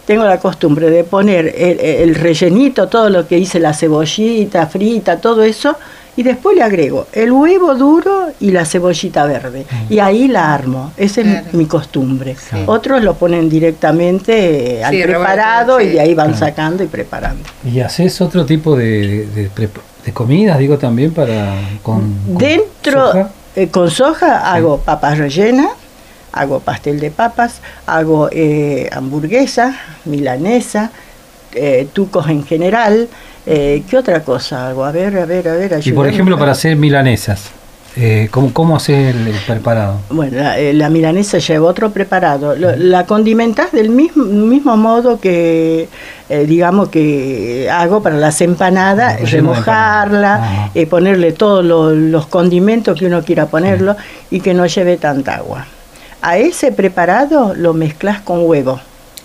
tengo 0.06 0.24
la 0.26 0.40
costumbre 0.40 0.90
de 0.90 1.04
poner 1.04 1.54
el, 1.58 1.80
el 1.80 2.16
rellenito, 2.16 2.88
todo 2.88 3.10
lo 3.10 3.28
que 3.28 3.38
hice, 3.38 3.60
la 3.60 3.74
cebollita 3.74 4.68
frita, 4.68 5.20
todo 5.20 5.44
eso, 5.44 5.78
y 6.18 6.24
después 6.24 6.58
le 6.58 6.64
agrego 6.64 7.08
el 7.14 7.32
huevo 7.32 7.76
duro 7.76 8.28
y 8.42 8.52
la 8.52 8.66
cebollita 8.66 9.26
verde. 9.26 9.66
Y 9.90 10.00
ahí 10.00 10.28
la 10.28 10.54
armo. 10.54 10.92
Esa 10.98 11.22
es 11.22 11.28
mi- 11.28 11.34
Claro. 11.34 11.48
mi 11.54 11.66
costumbre. 11.68 12.36
Sí. 12.36 12.58
Otros 12.66 13.02
lo 13.04 13.14
ponen 13.16 13.48
directamente 13.50 14.80
eh, 14.80 14.84
al 14.84 14.94
Sí, 14.94 15.04
preparado 15.04 15.80
y 15.80 15.86
sí. 15.86 15.90
de 15.92 16.02
ahí 16.02 16.14
van 16.16 16.32
Claro. 16.34 16.46
sacando 16.46 16.84
y 16.84 16.88
preparando. 16.88 17.44
¿Y 17.64 17.80
haces 17.80 18.20
otro 18.20 18.46
tipo 18.46 18.76
de, 18.76 19.28
de, 19.28 19.50
prep- 19.50 19.80
de 20.06 20.12
comidas, 20.14 20.58
digo, 20.60 20.78
también 20.78 21.14
para 21.14 21.54
con, 21.84 22.02
con 22.26 22.38
Dentro, 22.38 23.08
soja? 23.12 23.30
eh, 23.56 23.68
con 23.70 23.90
soja 23.92 24.52
hago 24.54 24.80
papas 24.80 25.18
rellenas, 25.20 25.70
hago 26.34 26.60
pastel 26.60 27.00
de 27.00 27.12
papas, 27.12 27.62
hago 27.86 28.30
eh, 28.32 28.90
hamburguesa, 28.92 29.76
milanesa, 30.06 30.92
eh, 31.54 31.88
tucos 31.94 32.28
en 32.30 32.46
general. 32.46 33.08
Eh, 33.46 33.84
¿Qué 33.90 33.98
otra 33.98 34.22
cosa 34.24 34.68
hago? 34.70 34.84
A 34.86 34.92
ver, 34.92 35.18
a 35.18 35.26
ver, 35.26 35.48
a 35.48 35.54
ver. 35.54 35.66
Y 35.66 35.70
por 35.70 35.78
ayúdame. 35.78 36.10
ejemplo, 36.10 36.38
para 36.38 36.52
hacer 36.52 36.76
milanesas, 36.76 37.50
eh, 37.96 38.28
¿cómo, 38.30 38.54
¿cómo 38.54 38.76
haces 38.76 39.16
el, 39.16 39.28
el 39.28 39.36
preparado? 39.48 40.02
Bueno, 40.10 40.38
la, 40.38 40.60
eh, 40.60 40.74
la 40.74 40.90
milanesa 40.90 41.38
lleva 41.40 41.68
otro 41.68 41.90
preparado. 41.92 42.56
Lo- 42.56 42.76
la 42.76 43.06
condimentás 43.06 43.72
del 43.72 43.90
mismo, 43.90 44.26
mismo 44.26 44.76
modo 44.78 45.20
que, 45.20 45.88
eh, 46.30 46.46
digamos, 46.46 46.90
que 46.90 47.70
hago 47.72 48.04
para 48.04 48.18
las 48.18 48.42
empanadas, 48.42 49.32
remojarla, 49.32 50.36
empanada. 50.36 50.72
Eh, 50.76 50.86
ponerle 50.86 51.32
todos 51.32 51.64
los, 51.64 51.94
los 51.94 52.28
condimentos 52.28 53.00
que 53.00 53.06
uno 53.08 53.24
quiera 53.24 53.46
ponerlo 53.48 53.96
y 54.30 54.42
que 54.42 54.54
no 54.54 54.66
lleve 54.68 54.98
tanta 54.98 55.36
agua. 55.38 55.66
A 56.22 56.38
ese 56.38 56.72
preparado 56.72 57.54
lo 57.56 57.74
mezclas 57.74 58.20
con 58.22 58.40
huevo, 58.46 58.80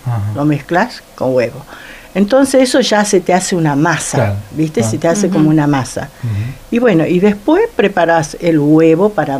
Ajá. 0.05 0.21
lo 0.35 0.45
mezclas 0.45 1.03
con 1.15 1.33
huevo. 1.35 1.63
Entonces 2.15 2.61
eso 2.69 2.79
ya 2.81 3.03
se 3.05 3.21
te 3.21 3.33
hace 3.33 3.55
una 3.55 3.75
masa, 3.75 4.17
Claro, 4.17 4.35
¿viste? 4.51 4.81
claro. 4.81 4.91
Se 4.91 4.97
te 4.99 5.07
hace 5.07 5.29
como 5.29 5.49
una 5.49 5.65
masa. 5.67 6.09
Y 6.69 6.77
bueno, 6.79 7.05
y 7.07 7.19
después 7.19 7.63
preparas 7.75 8.37
el 8.39 8.59
huevo 8.59 9.09
para, 9.09 9.39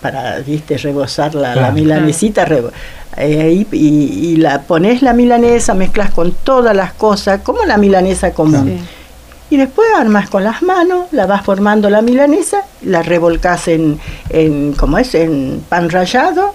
para 0.00 0.38
viste, 0.40 0.78
rebozar 0.78 1.34
la, 1.34 1.48
la 1.48 1.52
Claro. 1.54 1.74
milanesita. 1.74 2.46
rebo- 2.46 2.70
eh, 3.16 3.64
y, 3.70 3.76
y- 3.76 4.28
y 4.32 4.36
la 4.36 4.62
pones 4.62 5.00
la 5.02 5.12
milanesa, 5.12 5.74
mezclas 5.74 6.10
con 6.10 6.32
todas 6.32 6.74
las 6.74 6.94
cosas, 6.94 7.40
como 7.42 7.64
la 7.64 7.76
milanesa 7.76 8.32
común. 8.32 8.78
Sí. 8.78 8.84
Y 9.50 9.56
después 9.58 9.86
armas 9.96 10.30
con 10.30 10.42
las 10.42 10.62
manos, 10.62 11.04
la 11.12 11.26
vas 11.26 11.44
formando 11.44 11.88
la 11.90 12.00
milanesa, 12.02 12.62
la 12.82 13.02
revolcas 13.02 13.68
en, 13.68 14.00
en 14.30 14.72
¿cómo 14.72 14.98
es? 14.98 15.14
En 15.14 15.62
pan 15.68 15.90
rallado, 15.90 16.54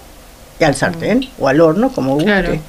y 0.59 0.63
al 0.65 0.75
sartén 0.75 1.29
o 1.39 1.47
al 1.47 1.61
horno, 1.61 1.89
como 1.91 2.15
guste. 2.15 2.59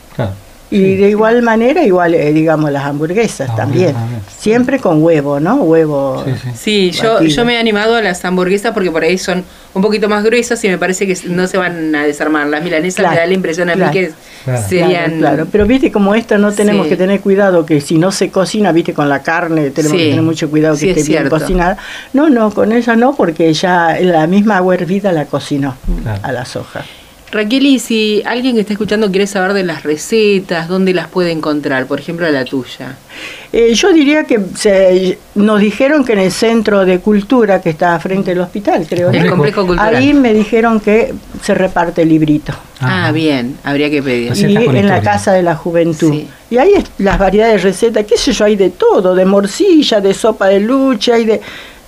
Y 0.73 0.95
de 0.97 1.11
igual 1.11 1.43
manera, 1.43 1.83
igual, 1.83 2.15
eh, 2.15 2.33
digamos, 2.33 2.71
las 2.71 2.85
hamburguesas 2.85 3.51
Ah, 3.51 3.57
también. 3.57 3.93
también. 3.93 4.21
Siempre 4.39 4.79
con 4.79 5.03
huevo, 5.03 5.41
¿no? 5.41 5.57
Huevo. 5.57 6.23
Sí, 6.25 6.31
sí. 6.43 6.51
Sí, 6.55 6.91
yo, 6.93 7.21
yo 7.23 7.45
me 7.45 7.55
he 7.55 7.59
animado 7.59 7.97
a 7.97 8.03
las 8.03 8.25
hamburguesas 8.25 8.73
porque 8.73 8.91
por 8.93 9.03
ahí 9.03 9.19
son 9.19 9.43
un 9.75 9.83
poquito 9.83 10.09
más 10.09 10.23
gruesas 10.23 10.63
y 10.65 10.69
me 10.69 10.79
parece 10.79 11.09
que 11.09 11.17
no 11.27 11.49
se 11.49 11.59
van 11.59 11.93
a 11.97 12.05
desarmar. 12.05 12.47
Las 12.47 12.63
milanesas 12.63 13.01
Claro, 13.01 13.15
me 13.15 13.21
da 13.21 13.27
la 13.27 13.35
impresión 13.35 13.69
a 13.69 13.75
claro. 13.75 13.93
mí 13.93 13.99
que 14.01 14.13
Claro. 14.45 14.63
serían... 14.69 14.91
Claro, 14.91 15.19
claro. 15.19 15.47
pero 15.51 15.67
viste 15.67 15.91
como 15.91 16.15
esta 16.15 16.39
no 16.39 16.53
tenemos 16.53 16.85
Sí. 16.87 16.91
que 16.91 16.97
tener 16.97 17.21
cuidado 17.21 17.67
que 17.67 17.81
si 17.81 17.99
no 17.99 18.13
se 18.13 18.31
cocina, 18.31 18.71
viste 18.73 18.95
con 18.95 19.09
la 19.09 19.23
carne 19.23 19.71
tenemos 19.71 19.99
Sí. 19.99 20.05
que 20.05 20.11
tener 20.11 20.23
mucho 20.25 20.49
cuidado 20.51 20.75
que 20.77 20.81
Sí, 20.81 20.91
es 20.91 20.97
esté 20.99 21.09
bien 21.11 21.23
cierto. 21.25 21.39
cocinada. 21.41 21.79
No, 22.13 22.31
no, 22.31 22.51
con 22.53 22.71
ella 22.73 22.95
no 22.95 23.15
porque 23.17 23.53
ya 23.53 23.99
la 24.01 24.27
misma 24.29 24.59
agua 24.59 24.75
hervida 24.75 25.11
la 25.13 25.25
cocinó 25.27 25.75
Claro. 26.05 26.21
a 26.23 26.33
la 26.33 26.45
soja. 26.45 26.85
Raquel, 27.33 27.65
y 27.65 27.79
si 27.79 28.23
alguien 28.27 28.55
que 28.57 28.63
está 28.63 28.73
escuchando 28.73 29.09
quiere 29.11 29.27
saber 29.27 29.53
de 29.53 29.63
las 29.63 29.85
recetas, 29.85 30.67
¿dónde 30.69 30.93
las 30.93 31.07
puede 31.09 31.31
encontrar? 31.31 31.87
Por 31.87 32.01
ejemplo, 32.01 32.29
la 32.31 32.45
tuya. 32.45 32.97
Eh, 33.53 33.73
yo 33.75 33.93
diría 33.93 34.25
que 34.25 34.41
se- 34.57 35.19
nos 35.37 35.61
dijeron 35.61 36.05
que 36.05 36.13
en 36.15 36.19
el 36.21 36.33
centro 36.33 36.85
de 36.85 36.99
cultura 36.99 37.61
que 37.61 37.71
está 37.71 37.99
frente 38.01 38.33
al 38.33 38.41
hospital, 38.41 38.85
creo. 38.89 39.11
El 39.11 39.25
¿no? 39.25 39.31
complejo 39.31 39.67
cultural. 39.67 39.95
Ahí 39.95 40.13
me 40.13 40.33
dijeron 40.35 40.81
que 40.81 41.15
se 41.43 41.55
reparte 41.55 42.03
el 42.03 42.09
librito. 42.09 42.53
Ah, 42.81 43.13
bien, 43.13 43.57
habría 43.63 43.91
que 43.91 44.03
pedir. 44.03 44.33
Y 44.37 44.57
en 44.57 44.89
la 44.89 45.01
casa 45.03 45.33
de 45.33 45.43
la 45.43 45.55
juventud. 45.55 46.11
Sí. 46.13 46.29
Y 46.51 46.57
ahí 46.59 46.73
es- 46.77 46.85
las 46.99 47.19
variedades 47.19 47.63
de 47.63 47.69
recetas, 47.71 48.07
qué 48.07 48.17
sé 48.17 48.33
yo, 48.33 48.45
hay 48.45 48.57
de 48.57 48.71
todo, 48.71 49.15
de 49.15 49.25
morcilla, 49.25 50.01
de 50.01 50.15
sopa 50.15 50.49
de 50.49 50.59
lucha, 50.61 51.15
hay 51.15 51.25
de, 51.27 51.41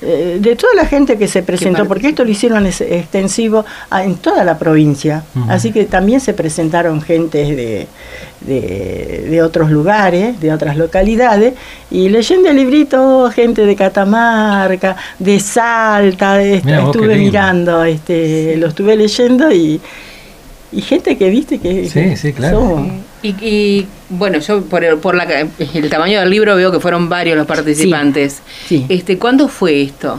eh, 0.03 0.39
de 0.41 0.57
toda 0.57 0.75
la 0.75 0.87
gente 0.87 1.17
que 1.17 1.29
se 1.29 1.43
presentó, 1.43 1.87
porque 1.89 2.09
esto 2.09 2.25
lo 2.25 2.31
hicieron 2.31 2.67
extensivo 2.67 3.65
a- 3.91 4.05
en 4.05 4.17
toda 4.17 4.45
la 4.45 4.59
provincia. 4.59 5.23
Así 5.49 5.71
que 5.73 5.85
también 5.85 6.21
se 6.21 6.35
presentaron 6.35 7.01
gentes 7.01 7.49
de, 7.51 7.87
de, 8.41 9.27
de 9.31 9.43
otros 9.43 9.71
lugares, 9.71 10.41
de 10.41 10.53
otras 10.53 10.77
localidades, 10.77 11.55
y 11.91 12.09
leyendo 12.09 12.49
el 12.51 12.57
librito, 12.57 13.31
gente 13.35 13.65
de 13.65 13.77
Catamarca, 13.77 14.97
de 15.19 15.39
Salta, 15.41 16.43
este, 16.43 16.69
estuve 16.87 17.07
mirando, 17.25 17.85
este, 17.85 18.57
lo 18.57 18.69
estuve 18.69 18.97
leyendo 18.97 19.53
y, 19.53 19.81
y 20.73 20.81
gente 20.83 21.17
que 21.17 21.29
viste 21.29 21.59
que 21.59 21.88
Sí, 21.88 22.17
sí, 22.17 22.33
claro. 22.33 22.61
somos- 22.61 22.93
Y, 23.23 23.29
y, 23.41 23.87
bueno, 24.09 24.38
yo 24.38 24.62
por, 24.64 24.83
el, 24.83 24.97
por 24.99 25.14
la, 25.14 25.25
el 25.25 25.91
tamaño 25.91 26.19
del 26.21 26.31
libro 26.31 26.57
veo 26.57 26.73
que 26.73 26.81
fueron 26.81 27.09
varios 27.09 27.37
los 27.37 27.47
participantes. 27.47 28.41
sí. 28.67 28.85
Este, 28.88 29.19
¿Cuándo 29.19 29.49
fue 29.49 29.83
esto? 29.83 30.19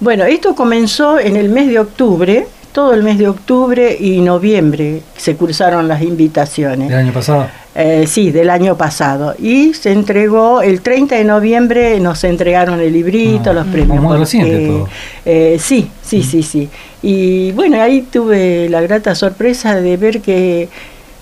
Bueno, 0.00 0.24
esto 0.24 0.54
comenzó 0.54 1.18
en 1.18 1.36
el 1.36 1.48
mes 1.48 1.68
de 1.68 1.78
octubre, 1.78 2.46
todo 2.76 2.92
el 2.92 3.02
mes 3.02 3.16
de 3.16 3.26
octubre 3.26 3.96
y 3.98 4.20
noviembre 4.20 5.00
se 5.16 5.34
cursaron 5.34 5.88
las 5.88 6.02
invitaciones. 6.02 6.90
¿Del 6.90 6.98
año 6.98 7.12
pasado? 7.14 7.46
Eh, 7.74 8.04
sí, 8.06 8.30
del 8.30 8.50
año 8.50 8.76
pasado. 8.76 9.34
Y 9.38 9.72
se 9.72 9.92
entregó, 9.92 10.60
el 10.60 10.82
30 10.82 11.14
de 11.16 11.24
noviembre 11.24 11.98
nos 12.00 12.22
entregaron 12.24 12.78
el 12.80 12.92
librito, 12.92 13.48
Ah, 13.48 13.54
los 13.54 13.66
mm, 13.66 13.72
premios. 13.72 13.96
muy 13.96 14.08
porque, 14.08 14.18
reciente 14.20 14.66
todo. 14.66 14.88
eh, 15.24 15.56
sí, 15.58 15.88
sí, 16.02 16.22
sí, 16.22 16.42
sí. 16.42 16.68
Y 17.02 17.52
bueno, 17.52 17.80
ahí 17.80 18.02
tuve 18.02 18.68
la 18.68 18.82
grata 18.82 19.14
sorpresa 19.14 19.80
de 19.80 19.96
ver 19.96 20.20
que, 20.20 20.68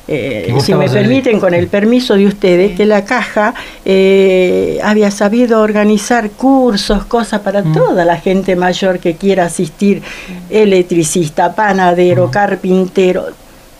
eh, 0.07 0.55
si 0.61 0.75
me 0.75 0.89
permiten, 0.89 1.41
con 1.41 1.55
el 1.55 1.67
permiso 1.69 2.15
de 2.15 2.27
ustedes, 2.27 2.77
que 2.77 2.85
la 2.85 3.05
caja 3.05 3.55
eh, 3.85 4.79
había 4.83 5.11
sabido 5.11 5.61
organizar 5.63 6.31
cursos, 6.31 7.05
cosas 7.07 7.41
para 7.41 7.63
Mm. 7.63 7.73
toda 7.73 8.05
la 8.05 8.17
gente 8.19 8.55
mayor 8.57 8.99
que 8.99 9.15
quiera 9.17 9.47
asistir, 9.47 10.03
electricista, 10.51 11.55
panadero, 11.55 12.29
Mm. 12.29 12.31
carpintero, 12.31 13.27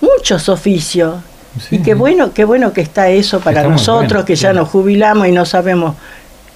muchos 0.01 0.49
oficios. 0.49 1.17
Sí, 1.69 1.77
y 1.77 1.79
qué 1.83 1.95
bueno, 1.95 2.33
qué 2.33 2.45
bueno 2.45 2.73
que 2.73 2.81
está 2.81 3.09
eso 3.11 3.39
para 3.41 3.61
Está 3.61 3.71
nosotros 3.73 4.09
bueno, 4.13 4.25
que 4.25 4.35
ya 4.35 4.53
nos 4.53 4.69
jubilamos 4.69 5.29
y 5.29 5.33
no 5.33 5.45
sabemos 5.45 5.95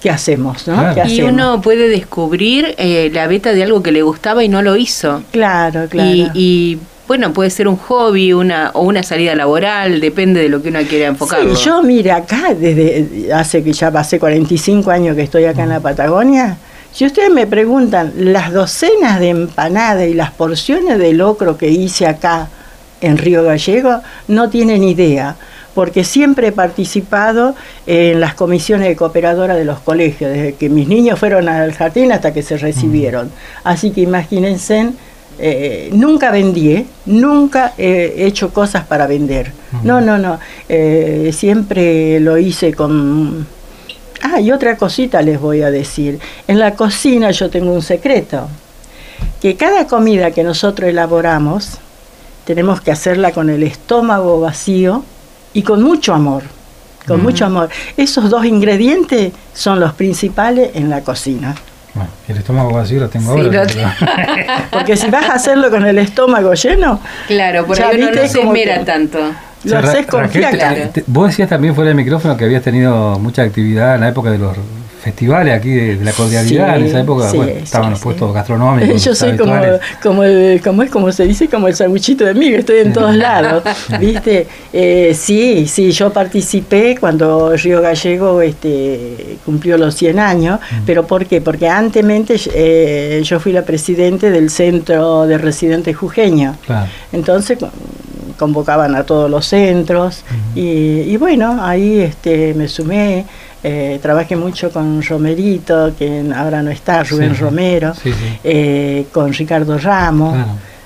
qué 0.01 0.09
hacemos, 0.09 0.67
¿no? 0.67 0.75
Claro. 0.75 1.03
¿Qué 1.07 1.13
Y 1.15 1.21
uno 1.21 1.61
puede 1.61 1.87
descubrir 1.89 2.75
eh, 2.77 3.09
la 3.13 3.27
beta 3.27 3.53
de 3.53 3.63
algo 3.63 3.81
que 3.81 3.91
le 3.93 4.01
gustaba 4.01 4.43
y 4.43 4.49
no 4.49 4.61
lo 4.61 4.75
hizo. 4.75 5.23
Claro, 5.31 5.87
claro. 5.89 6.09
Y, 6.09 6.29
y, 6.33 6.79
bueno, 7.09 7.33
puede 7.33 7.49
ser 7.49 7.67
un 7.67 7.75
hobby 7.75 8.33
una 8.33 8.69
o 8.75 8.83
una 8.83 9.01
salida 9.01 9.33
laboral, 9.33 9.99
depende 9.99 10.43
de 10.43 10.47
lo 10.47 10.61
que 10.61 10.69
uno 10.69 10.77
quiera 10.87 11.07
enfocarlo. 11.07 11.55
Sí, 11.55 11.65
yo, 11.65 11.81
mira, 11.81 12.17
acá 12.17 12.53
desde 12.53 13.33
hace 13.33 13.63
que 13.63 13.73
ya 13.73 13.89
pasé 13.89 14.19
45 14.19 14.91
años 14.91 15.15
que 15.15 15.23
estoy 15.23 15.45
acá 15.45 15.63
en 15.63 15.69
la 15.69 15.79
Patagonia, 15.79 16.57
Si 16.93 17.07
ustedes 17.07 17.31
me 17.31 17.47
preguntan 17.47 18.13
las 18.15 18.53
docenas 18.53 19.19
de 19.19 19.29
empanadas 19.29 20.07
y 20.07 20.13
las 20.13 20.29
porciones 20.29 20.99
de 20.99 21.13
locro 21.13 21.57
que 21.57 21.69
hice 21.69 22.05
acá 22.05 22.47
en 23.01 23.17
Río 23.17 23.41
Gallego, 23.43 24.01
no 24.27 24.51
tienen 24.51 24.83
idea, 24.83 25.35
porque 25.73 26.03
siempre 26.03 26.49
he 26.49 26.51
participado 26.51 27.55
en 27.87 28.19
las 28.19 28.35
comisiones 28.35 28.87
de 28.87 28.95
cooperadora 28.95 29.55
de 29.55 29.65
los 29.65 29.79
colegios, 29.79 30.29
desde 30.31 30.53
que 30.53 30.69
mis 30.69 30.87
niños 30.87 31.17
fueron 31.17 31.49
al 31.49 31.73
jardín 31.73 32.11
hasta 32.11 32.33
que 32.35 32.43
se 32.43 32.55
recibieron. 32.57 33.31
Así 33.63 33.89
que 33.89 34.01
imagínense, 34.01 34.91
eh, 35.39 35.89
nunca 35.93 36.31
vendí, 36.31 36.71
¿eh? 36.71 36.85
nunca 37.05 37.73
he 37.77 38.25
hecho 38.25 38.51
cosas 38.51 38.85
para 38.85 39.07
vender. 39.07 39.51
No, 39.83 40.01
no, 40.01 40.17
no. 40.17 40.39
Eh, 40.67 41.31
siempre 41.33 42.19
lo 42.19 42.37
hice 42.37 42.73
con 42.73 43.47
Ah, 44.21 44.41
y 44.41 44.51
otra 44.51 44.75
cosita 44.75 45.21
les 45.21 45.39
voy 45.39 45.61
a 45.61 45.71
decir. 45.71 46.19
En 46.47 46.59
la 46.59 46.75
cocina 46.75 47.31
yo 47.31 47.49
tengo 47.49 47.71
un 47.71 47.81
secreto, 47.81 48.49
que 49.41 49.55
cada 49.55 49.87
comida 49.87 50.31
que 50.31 50.43
nosotros 50.43 50.89
elaboramos, 50.89 51.77
tenemos 52.45 52.81
que 52.81 52.91
hacerla 52.91 53.31
con 53.31 53.49
el 53.49 53.63
estómago 53.63 54.41
vacío 54.41 55.03
y 55.53 55.61
con 55.61 55.81
mucho 55.81 56.13
amor. 56.13 56.43
Con 57.07 57.23
mucho 57.23 57.45
amor. 57.45 57.69
Esos 57.97 58.29
dos 58.29 58.45
ingredientes 58.45 59.31
son 59.53 59.79
los 59.79 59.93
principales 59.93 60.71
en 60.75 60.89
la 60.89 61.01
cocina. 61.01 61.55
Bueno, 61.93 62.09
el 62.27 62.37
estómago 62.37 62.73
vacío 62.73 62.99
lo 62.99 63.09
tengo 63.09 63.31
ahora. 63.31 63.65
Porque 64.71 64.95
si 64.95 65.09
vas 65.09 65.29
a 65.29 65.33
hacerlo 65.33 65.69
con 65.71 65.85
el 65.85 65.97
estómago 65.97 66.53
lleno. 66.53 66.99
Claro, 67.27 67.65
por 67.65 67.81
ahí 67.81 67.97
uno 68.01 68.11
no 68.11 68.27
se 68.27 68.41
esmera 68.41 68.85
tanto. 68.85 69.19
Lo 69.63 69.77
haces 69.77 70.05
con 70.05 70.29
Vos 71.07 71.27
decías 71.27 71.49
también 71.49 71.75
fuera 71.75 71.89
del 71.89 71.97
micrófono 71.97 72.37
que 72.37 72.45
habías 72.45 72.63
tenido 72.63 73.19
mucha 73.19 73.43
actividad 73.43 73.95
en 73.95 74.01
la 74.01 74.09
época 74.09 74.31
de 74.31 74.37
los 74.37 74.55
festivales 74.99 75.57
aquí 75.57 75.71
de, 75.71 75.95
la 76.03 76.11
cordialidad, 76.11 76.77
en 76.77 76.85
esa 76.85 76.99
época 76.99 77.29
estaban 77.29 77.91
los 77.91 77.99
puestos 77.99 78.33
gastronómicos. 78.33 79.03
Yo 79.05 79.15
soy 79.15 79.37
como, 79.37 79.53
como, 80.01 80.23
el, 80.23 80.61
como 80.61 80.83
es 80.83 80.91
como 80.91 81.11
se 81.11 81.25
dice, 81.25 81.47
como 81.47 81.67
el 81.67 81.75
sanguchito 81.75 82.25
de 82.25 82.33
mí, 82.33 82.49
que 82.49 82.57
estoy 82.57 82.79
en 82.79 82.93
todos 82.93 83.15
lados, 83.15 83.63
¿viste? 83.99 84.47
Eh, 84.73 85.15
sí, 85.17 85.67
sí, 85.67 85.91
yo 85.91 86.11
participé 86.11 86.97
cuando 86.99 87.55
Río 87.55 87.81
Gallego 87.81 88.41
este, 88.41 89.37
cumplió 89.45 89.77
los 89.77 89.95
100 89.95 90.19
años, 90.19 90.59
mm. 90.59 90.85
pero 90.85 91.07
¿por 91.07 91.25
qué? 91.25 91.41
Porque 91.41 91.67
antemente 91.67 92.35
eh, 92.53 93.21
yo 93.23 93.39
fui 93.39 93.51
la 93.51 93.63
presidente 93.63 94.29
del 94.31 94.49
Centro 94.49 95.25
de 95.25 95.37
Residentes 95.37 95.95
Jujeños. 95.95 96.57
Entonces 97.11 97.57
convocaban 98.37 98.95
a 98.95 99.03
todos 99.03 99.29
los 99.29 99.45
centros 99.45 100.23
y, 100.55 101.15
bueno, 101.17 101.59
ahí 101.61 101.99
este, 101.99 102.53
me 102.53 102.67
sumé, 102.67 103.25
eh, 103.61 103.99
trabajé 104.01 104.35
mucho 104.35 104.71
con 104.71 105.03
Romerito, 105.03 105.93
que 105.97 106.23
ahora 106.33 106.63
no 106.63 106.71
está, 106.71 107.03
Rubén 107.03 107.37
Romero, 107.37 107.93
eh, 108.43 109.05
con 109.11 109.33
Ricardo 109.33 109.77
Ramos. 109.77 110.37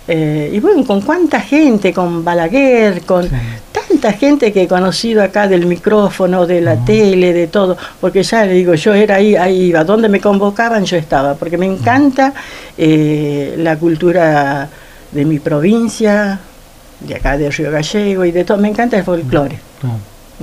Eh, 0.08 0.52
y 0.54 0.60
bueno, 0.60 0.84
con 0.84 1.02
cuánta 1.02 1.40
gente, 1.40 1.94
con 1.94 2.26
Balaguer, 2.26 3.04
con 3.04 3.30
tanta 3.72 4.12
gente 4.14 4.52
que 4.52 4.64
he 4.64 4.68
conocido 4.68 5.24
acá 5.24 5.48
del 5.48 5.66
micrófono, 5.66 6.46
de 6.46 6.62
la 6.62 6.84
tele, 6.84 7.32
de 7.32 7.48
todo, 7.48 7.78
porque 8.02 8.24
ya 8.24 8.44
le 8.46 8.54
digo, 8.54 8.74
yo 8.74 8.94
era 8.94 9.16
ahí, 9.16 9.36
ahí 9.36 9.68
iba, 9.68 9.84
donde 9.84 10.10
me 10.10 10.20
convocaban 10.20 10.84
yo 10.84 10.98
estaba, 10.98 11.36
porque 11.36 11.58
me 11.58 11.68
encanta 11.68 12.34
la 12.76 13.78
cultura 13.78 14.68
de 15.12 15.26
mi 15.26 15.40
provincia, 15.40 16.40
de 17.00 17.16
acá 17.16 17.38
de 17.38 17.50
Río 17.52 17.72
Gallego 17.72 18.26
y 18.26 18.32
de 18.32 18.44
todo. 18.44 18.58
Me 18.58 18.70
encanta 18.70 18.98
el 18.98 19.04
folclore. 19.04 19.60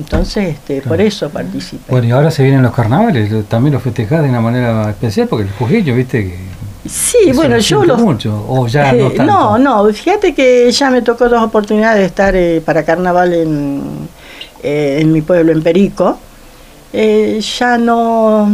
Entonces, 0.00 0.54
este, 0.54 0.80
por 0.80 0.98
eso 1.00 1.28
participo. 1.28 1.84
Bueno, 1.88 2.08
y 2.08 2.10
ahora 2.10 2.30
se 2.30 2.42
vienen 2.42 2.62
los 2.62 2.74
carnavales, 2.74 3.30
también 3.48 3.74
los 3.74 3.82
festejás 3.82 4.22
de 4.22 4.30
una 4.30 4.40
manera 4.40 4.88
especial, 4.88 5.28
porque 5.28 5.44
el 5.44 5.52
jujeño, 5.52 5.94
viste 5.94 6.24
que. 6.24 6.38
Sí, 6.88 7.32
bueno, 7.34 7.58
yo 7.58 7.84
lo. 7.84 7.98
mucho, 7.98 8.46
o 8.48 8.66
ya 8.66 8.92
no, 8.94 9.08
eh, 9.08 9.12
tanto. 9.14 9.58
no 9.58 9.58
No, 9.58 9.92
fíjate 9.92 10.34
que 10.34 10.72
ya 10.72 10.90
me 10.90 11.02
tocó 11.02 11.28
dos 11.28 11.42
oportunidades 11.42 12.00
de 12.00 12.06
estar 12.06 12.34
eh, 12.34 12.62
para 12.64 12.82
carnaval 12.82 13.34
en, 13.34 13.82
eh, 14.62 14.98
en 15.02 15.12
mi 15.12 15.20
pueblo, 15.20 15.52
en 15.52 15.62
Perico. 15.62 16.18
ya 16.92 17.76
no. 17.76 18.50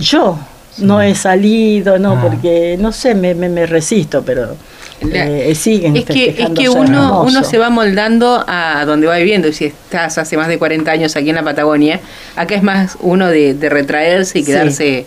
Yo 0.00 0.38
no 0.78 1.00
he 1.00 1.14
salido, 1.14 2.00
no, 2.00 2.14
ah. 2.14 2.20
porque 2.20 2.76
no 2.80 2.90
sé, 2.90 3.14
me, 3.14 3.34
me 3.34 3.64
resisto, 3.64 4.22
pero 4.24 4.56
eh, 5.00 5.54
siguen 5.54 5.96
es 5.96 6.04
que 6.04 6.30
es 6.38 6.50
que 6.50 6.68
uno 6.68 7.22
uno 7.22 7.44
se 7.44 7.58
va 7.58 7.70
moldando 7.70 8.44
a 8.46 8.84
donde 8.84 9.06
va 9.06 9.16
viviendo. 9.16 9.52
Si 9.52 9.66
estás 9.66 10.18
hace 10.18 10.36
más 10.36 10.48
de 10.48 10.58
40 10.58 10.90
años 10.90 11.16
aquí 11.16 11.30
en 11.30 11.36
la 11.36 11.42
Patagonia 11.42 12.00
acá 12.36 12.54
es 12.54 12.62
más 12.62 12.96
uno 13.00 13.28
de, 13.28 13.56
retraerse 13.68 14.40
y 14.40 14.44
quedarse 14.44 15.06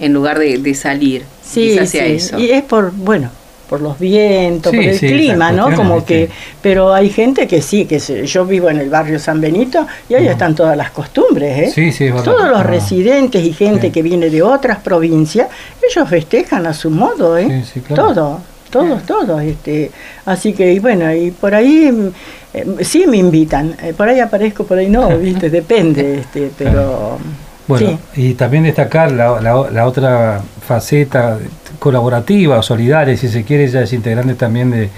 en 0.00 0.12
lugar 0.12 0.38
de, 0.38 0.74
salir. 0.74 1.24
Sí, 1.42 1.78
eso. 1.78 2.38
y 2.38 2.50
es 2.50 2.62
por 2.62 2.92
bueno 2.92 3.30
por 3.68 3.82
los 3.82 3.98
vientos, 3.98 4.74
por 4.74 4.82
el 4.82 4.98
clima, 4.98 5.52
¿no? 5.52 5.74
Como 5.74 6.04
que, 6.04 6.30
pero 6.62 6.94
hay 6.94 7.10
gente 7.10 7.46
que 7.46 7.60
sí, 7.60 7.84
que 7.84 7.98
yo 7.98 8.46
vivo 8.46 8.70
en 8.70 8.78
el 8.78 8.88
barrio 8.88 9.18
San 9.18 9.40
Benito 9.40 9.86
y 10.08 10.14
ahí 10.14 10.26
están 10.26 10.54
todas 10.54 10.76
las 10.76 10.90
costumbres, 10.90 11.68
¿eh? 11.68 11.70
Sí, 11.72 11.92
sí, 11.92 12.08
Todos 12.24 12.48
los 12.48 12.64
residentes 12.64 13.44
y 13.44 13.52
gente 13.52 13.92
que 13.92 14.02
viene 14.02 14.30
de 14.30 14.42
otras 14.42 14.78
provincias, 14.78 15.48
ellos 15.86 16.08
festejan 16.08 16.66
a 16.66 16.72
su 16.72 16.90
modo, 16.90 17.36
¿eh? 17.36 17.62
Todo 17.94 18.40
todos, 18.68 19.04
todos. 19.04 19.42
Este, 19.42 19.90
así 20.24 20.52
que, 20.52 20.78
bueno, 20.80 21.12
y 21.12 21.30
por 21.30 21.54
ahí 21.54 22.12
eh, 22.54 22.66
sí 22.82 23.06
me 23.06 23.16
invitan, 23.16 23.74
eh, 23.82 23.92
por 23.96 24.08
ahí 24.08 24.20
aparezco, 24.20 24.64
por 24.64 24.78
ahí 24.78 24.88
no, 24.88 25.08
¿viste? 25.18 25.50
Depende, 25.50 26.20
este, 26.20 26.50
pero... 26.56 27.18
Bueno, 27.66 27.98
y 28.16 28.32
también 28.32 28.64
destacar 28.64 29.12
la, 29.12 29.38
la, 29.42 29.86
otra 29.86 30.40
faceta 30.66 31.38
colaborativa 31.78 32.58
o 32.58 32.62
solidaria, 32.62 33.14
si 33.14 33.28
se 33.28 33.44
quiere, 33.44 33.64
ella 33.64 33.82
es 33.82 33.92
integrante 33.92 34.34
también 34.36 34.70
de, 34.70 34.88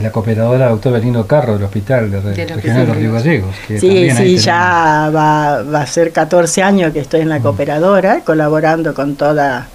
la 0.00 0.12
cooperadora 0.12 0.68
doctor 0.68 0.92
Benino 0.92 1.26
Carro 1.26 1.54
del 1.54 1.64
Hospital 1.64 2.12
de, 2.12 2.20
Regional 2.20 2.86
de 2.86 2.94
Río 2.94 3.12
Gallegos. 3.12 3.54
sí, 3.66 4.10
sí, 4.10 4.36
ya 4.38 5.10
va, 5.12 5.62
va 5.62 5.80
a 5.80 5.86
ser 5.86 6.12
14 6.12 6.62
años 6.62 6.92
que 6.92 7.00
estoy 7.00 7.22
en 7.22 7.30
la 7.30 7.40
mm. 7.40 7.42
cooperadora, 7.42 8.20
colaborando 8.20 8.94
con 8.94 9.16
toda 9.16 9.66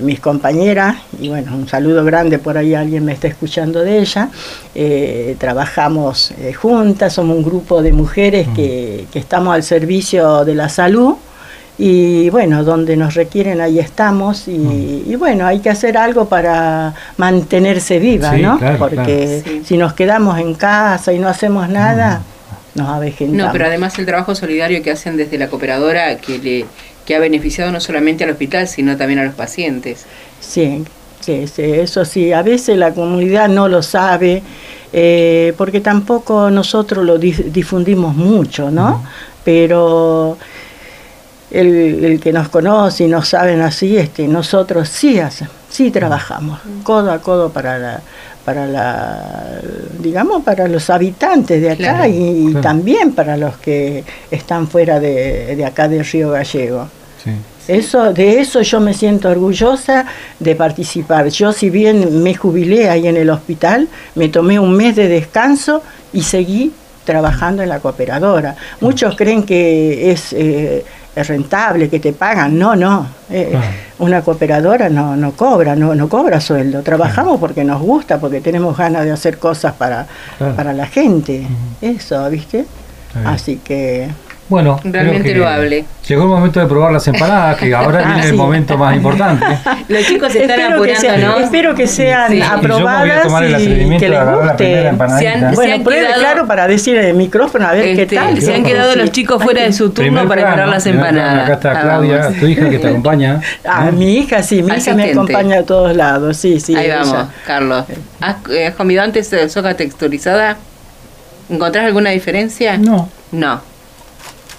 mis 0.00 0.20
compañeras, 0.20 0.96
y 1.20 1.28
bueno, 1.28 1.54
un 1.54 1.68
saludo 1.68 2.04
grande 2.04 2.38
por 2.38 2.58
ahí, 2.58 2.74
alguien 2.74 3.04
me 3.04 3.12
está 3.12 3.28
escuchando 3.28 3.82
de 3.82 3.98
ella, 3.98 4.28
eh, 4.74 5.36
trabajamos 5.38 6.32
eh, 6.32 6.52
juntas, 6.52 7.12
somos 7.14 7.36
un 7.36 7.42
grupo 7.42 7.82
de 7.82 7.92
mujeres 7.92 8.48
que, 8.54 9.06
que, 9.12 9.18
estamos 9.18 9.54
al 9.54 9.62
servicio 9.62 10.44
de 10.44 10.54
la 10.54 10.68
salud 10.68 11.16
y 11.78 12.30
bueno, 12.30 12.64
donde 12.64 12.96
nos 12.96 13.14
requieren 13.14 13.60
ahí 13.60 13.78
estamos 13.78 14.48
y, 14.48 15.14
bueno, 15.16 15.46
hay 15.46 15.60
que 15.60 15.68
hacer 15.68 15.98
algo 15.98 16.26
para 16.26 16.94
mantenerse 17.18 17.98
viva, 17.98 18.32
¿no? 18.32 18.58
Porque 18.78 19.62
si 19.64 19.76
nos 19.76 19.92
quedamos 19.92 20.38
en 20.38 20.54
casa 20.54 21.12
y 21.12 21.18
no 21.18 21.28
hacemos 21.28 21.68
nada, 21.68 22.22
nos 22.74 22.88
avejentamos. 22.88 23.46
No, 23.46 23.52
pero 23.52 23.66
además 23.66 23.98
el 23.98 24.06
trabajo 24.06 24.34
solidario 24.34 24.82
que 24.82 24.90
hacen 24.90 25.16
desde 25.16 25.36
la 25.36 25.48
cooperadora 25.48 26.16
que 26.16 26.38
le 26.38 26.66
que 27.06 27.14
ha 27.14 27.18
beneficiado 27.18 27.72
no 27.72 27.80
solamente 27.80 28.24
al 28.24 28.30
hospital, 28.30 28.68
sino 28.68 28.96
también 28.96 29.20
a 29.20 29.24
los 29.24 29.34
pacientes. 29.34 30.04
Sí, 30.40 30.84
sí, 31.20 31.44
eso 31.56 32.04
sí, 32.04 32.32
a 32.32 32.42
veces 32.42 32.76
la 32.76 32.92
comunidad 32.92 33.48
no 33.48 33.68
lo 33.68 33.82
sabe, 33.82 34.42
eh, 34.92 35.54
porque 35.56 35.80
tampoco 35.80 36.50
nosotros 36.50 37.04
lo 37.04 37.18
difundimos 37.18 38.14
mucho, 38.14 38.70
¿no? 38.70 39.02
Pero 39.44 40.36
el, 41.50 42.20
que 42.22 42.32
nos 42.32 42.48
conoce 42.48 43.04
y 43.04 43.08
nos 43.08 43.28
saben 43.28 43.60
así, 43.60 43.96
este, 43.96 44.28
nosotros 44.28 44.88
sí 44.88 45.18
hacemos, 45.18 45.54
sí 45.70 45.90
trabajamos, 45.90 46.60
codo 46.82 47.12
a 47.12 47.20
codo 47.20 47.50
para 47.50 47.78
la, 47.78 48.02
para 48.46 48.64
la, 48.64 49.60
digamos, 49.98 50.44
para 50.44 50.68
los 50.68 50.88
habitantes 50.88 51.60
de 51.60 51.72
acá 51.72 52.06
y, 52.06 52.54
también 52.62 53.10
para 53.10 53.36
los 53.36 53.56
que 53.56 54.04
están 54.30 54.68
fuera 54.68 55.00
de, 55.00 55.56
de 55.56 55.64
acá 55.64 55.88
del 55.88 56.06
Río 56.06 56.30
Gallego. 56.30 56.86
Eso, 57.66 58.12
de 58.12 58.38
eso 58.38 58.62
yo 58.62 58.78
me 58.78 58.94
siento 58.94 59.28
orgullosa 59.28 60.06
de 60.38 60.54
participar. 60.54 61.26
Yo 61.28 61.52
si 61.52 61.70
bien 61.70 62.22
me 62.22 62.36
jubilé 62.36 62.88
ahí 62.88 63.08
en 63.08 63.16
el 63.16 63.30
hospital, 63.30 63.88
me 64.14 64.28
tomé 64.28 64.60
un 64.60 64.76
mes 64.76 64.94
de 64.94 65.08
descanso 65.08 65.82
y 66.12 66.22
seguí 66.22 66.70
trabajando 67.04 67.64
en 67.64 67.68
la 67.68 67.80
cooperadora. 67.80 68.54
Muchos 68.80 69.16
creen 69.16 69.42
que 69.42 70.12
es, 70.12 70.32
eh, 70.32 70.84
rentable, 71.24 71.88
que 71.88 72.00
te 72.00 72.12
pagan. 72.12 72.58
No, 72.58 72.76
no. 72.76 73.06
Eh, 73.30 73.58
una 73.98 74.22
cooperadora 74.22 74.88
no, 74.88 75.16
no 75.16 75.32
cobra, 75.32 75.74
no, 75.74 75.94
no 75.94 76.08
cobra 76.08 76.40
sueldo. 76.40 76.82
Trabajamos 76.82 77.40
porque 77.40 77.64
nos 77.64 77.80
gusta, 77.80 78.18
porque 78.18 78.40
tenemos 78.40 78.76
ganas 78.76 79.04
de 79.04 79.12
hacer 79.12 79.38
cosas 79.38 79.74
para, 79.74 80.06
para 80.56 80.72
la 80.72 80.86
gente. 80.86 81.46
Eso, 81.80 82.28
¿viste? 82.30 82.66
Así 83.24 83.56
que 83.56 84.08
Bueno, 84.48 84.78
Realmente 84.84 85.34
loable. 85.34 85.84
Llegó 86.06 86.22
el 86.22 86.28
momento 86.28 86.60
de 86.60 86.66
probar 86.66 86.92
las 86.92 87.06
empanadas, 87.08 87.56
que 87.58 87.74
ahora 87.74 88.00
Ah, 88.04 88.08
viene 88.14 88.28
el 88.28 88.34
momento 88.34 88.78
más 88.78 88.94
importante. 88.94 89.44
Los 89.88 90.04
chicos 90.06 90.30
se 90.32 90.42
están 90.42 90.56
que, 90.56 90.62
apurando, 90.74 91.00
sea- 91.00 91.16
¿no? 91.18 91.36
espero 91.38 91.74
que 91.74 91.86
sean 91.88 92.30
Sí. 92.30 92.36
Y 92.36 92.36
Y 92.38 92.40
yo 92.42 92.46
me 92.46 92.68
voy 92.68 92.70
a 92.70 92.74
aprobadas 92.76 93.22
tomar 93.24 93.42
el 93.44 93.60
y 93.92 93.98
que 93.98 94.08
les 94.08 94.18
agarrar 94.20 94.46
la 94.46 94.56
primera 94.56 94.92
guste. 94.92 95.18
Se 95.18 95.28
han- 95.28 95.54
Bueno, 95.54 95.74
han 95.74 95.82
pruebe, 95.82 96.06
quedado- 96.06 96.20
claro, 96.20 96.46
para 96.46 96.68
decir 96.68 96.96
en 96.96 97.04
el 97.06 97.14
micrófono 97.14 97.66
a 97.66 97.72
ver 97.72 97.96
qué 97.96 98.02
Este, 98.02 98.14
tal. 98.16 98.40
se 98.40 98.54
han 98.54 98.62
quedado 98.62 98.92
Sí. 98.92 98.98
los 99.00 99.10
chicos 99.10 99.42
fuera 99.42 99.62
de 99.62 99.72
su 99.72 99.90
turno 99.90 99.94
Primer 100.12 100.28
para 100.28 100.42
plano, 100.42 100.54
preparar 100.54 100.68
las 100.74 100.82
plano. 100.84 100.98
empanadas. 101.00 101.44
Acá 101.44 101.52
está 101.54 101.70
Ah, 101.72 101.82
Claudia, 101.82 102.18
vamos. 102.18 102.38
tu 102.38 102.46
hija 102.46 102.70
que 102.70 102.78
te 102.78 102.88
acompaña. 102.90 103.40
Ah, 103.68 103.86
¿eh? 103.88 103.92
mi 103.92 104.16
hija, 104.18 104.42
sí, 104.44 104.62
mi 104.62 104.72
hija 104.76 104.94
me 104.94 105.10
acompaña 105.10 105.58
a 105.58 105.62
todos 105.64 105.96
lados, 105.96 106.36
sí, 106.36 106.60
sí. 106.60 106.76
Ahí 106.76 106.86
ella. 106.86 106.98
vamos, 107.00 107.26
Carlos. 107.44 107.84
¿Has, 108.20 108.36
eh, 108.50 108.66
has 108.68 108.74
comido 108.76 109.02
antes 109.02 109.28
de 109.30 109.48
soja 109.48 109.74
texturizada? 109.74 110.56
¿Encontrás 111.50 111.84
alguna 111.86 112.10
diferencia? 112.10 112.76
No. 112.78 113.08
No. 113.32 113.60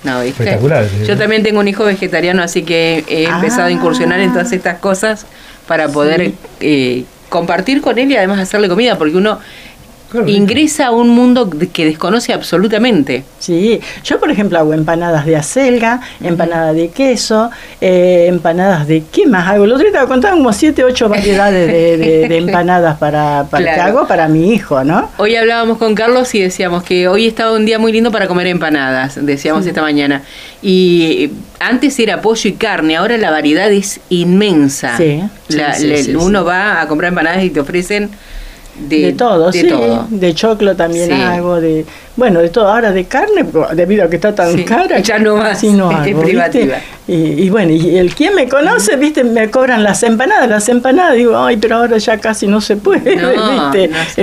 No, 0.03 0.21
¿viste? 0.21 0.43
Espectacular, 0.43 0.86
sí. 0.88 1.05
Yo 1.05 1.17
también 1.17 1.43
tengo 1.43 1.60
un 1.60 1.67
hijo 1.67 1.83
vegetariano, 1.83 2.41
así 2.43 2.63
que 2.63 3.03
he 3.07 3.25
empezado 3.25 3.63
a 3.63 3.65
Ah. 3.65 3.71
incursionar 3.71 4.19
en 4.19 4.31
todas 4.31 4.51
estas 4.51 4.77
cosas 4.79 5.25
para 5.67 5.89
poder 5.89 6.21
Sí. 6.25 6.36
eh, 6.62 7.03
compartir 7.29 7.81
con 7.81 7.97
él 7.99 8.12
y 8.12 8.15
además 8.15 8.39
hacerle 8.39 8.69
comida, 8.69 8.97
porque 8.97 9.17
uno 9.17 9.39
Ingresa 10.27 10.87
a 10.87 10.91
un 10.91 11.09
mundo 11.09 11.49
que 11.73 11.85
desconoce 11.85 12.31
absolutamente. 12.33 13.23
Sí, 13.39 13.79
yo 14.03 14.19
por 14.19 14.31
ejemplo 14.31 14.57
hago 14.57 14.73
empanadas 14.73 15.25
de 15.25 15.35
acelga, 15.35 15.99
empanadas 16.21 16.75
de 16.75 16.89
queso, 16.89 17.49
eh, 17.81 18.25
empanadas 18.29 18.87
de... 18.87 19.03
¿Qué 19.11 19.25
más 19.27 19.47
hago? 19.47 19.65
El 19.65 19.73
otro 19.73 19.89
día 19.89 20.01
te 20.01 20.07
contaba 20.07 20.35
como 20.35 20.53
siete, 20.53 20.83
ocho 20.83 21.09
variedades 21.09 21.67
de, 21.67 21.97
de- 21.97 22.27
de 22.29 22.37
empanadas 22.47 22.97
para, 22.97 23.45
para 23.49 23.63
que 23.75 23.81
hago 23.81 24.07
para 24.07 24.27
mi 24.27 24.53
hijo, 24.53 24.83
¿no? 24.83 25.09
Hoy 25.17 25.35
hablábamos 25.35 25.77
con 25.77 25.93
Carlos 25.93 26.33
y 26.35 26.41
decíamos 26.41 26.83
que 26.83 27.07
hoy 27.07 27.27
estaba 27.27 27.51
un 27.53 27.65
día 27.65 27.77
muy 27.77 27.91
lindo 27.91 28.11
para 28.11 28.27
comer 28.27 28.47
empanadas, 28.47 29.19
decíamos 29.25 29.65
esta 29.65 29.81
mañana. 29.81 30.23
Y 30.61 31.31
antes 31.59 31.99
era 31.99 32.21
pollo 32.21 32.49
y 32.49 32.53
carne, 32.53 32.95
ahora 32.95 33.17
la 33.17 33.29
variedad 33.31 33.71
es 33.71 33.99
inmensa. 34.09 34.95
Sí, 34.97 35.21
La- 35.49 35.73
sí, 35.73 35.87
le- 35.87 36.03
sí, 36.03 36.15
uno 36.15 36.43
va 36.45 36.81
a 36.81 36.87
comprar 36.87 37.09
empanadas 37.09 37.43
y 37.43 37.49
te 37.49 37.59
ofrecen 37.59 38.09
de, 38.79 38.99
De, 39.07 39.13
todo, 39.13 39.51
de 39.51 39.61
sí, 39.61 39.67
todo. 39.67 40.07
de 40.09 40.33
choclo 40.33 40.75
también 40.75 41.07
Sí. 41.07 41.13
hago, 41.21 41.59
de 41.59 41.85
bueno, 42.15 42.39
de 42.41 42.49
todo, 42.49 42.67
ahora 42.67 42.91
de 42.91 43.05
carne, 43.05 43.45
debido 43.75 44.03
a 44.05 44.09
que 44.09 44.15
está 44.15 44.33
tan 44.33 44.51
Sí, 44.51 44.63
cara, 44.65 44.97
ya 44.99 45.19
no 45.19 45.35
más, 45.37 45.59
sí 45.59 45.69
no 45.71 45.89
privativa. 46.21 46.77
Y, 47.07 47.13
y 47.13 47.49
bueno, 47.51 47.71
y 47.73 47.95
el 47.95 48.15
quien 48.15 48.33
me 48.33 48.49
conoce, 48.49 48.95
viste, 48.95 49.23
me 49.23 49.51
cobran 49.51 49.83
las 49.83 50.01
empanadas, 50.01 50.49
las 50.49 50.67
empanadas, 50.67 51.13
digo, 51.15 51.37
ay, 51.37 51.57
pero 51.57 51.75
ahora 51.77 51.97
ya 51.99 52.17
casi 52.17 52.47
no 52.47 52.59
se 52.59 52.75
puede, 52.77 53.15
No, 53.17 53.29
viste, 53.71 53.87
no 53.89 53.97
se 54.15 54.21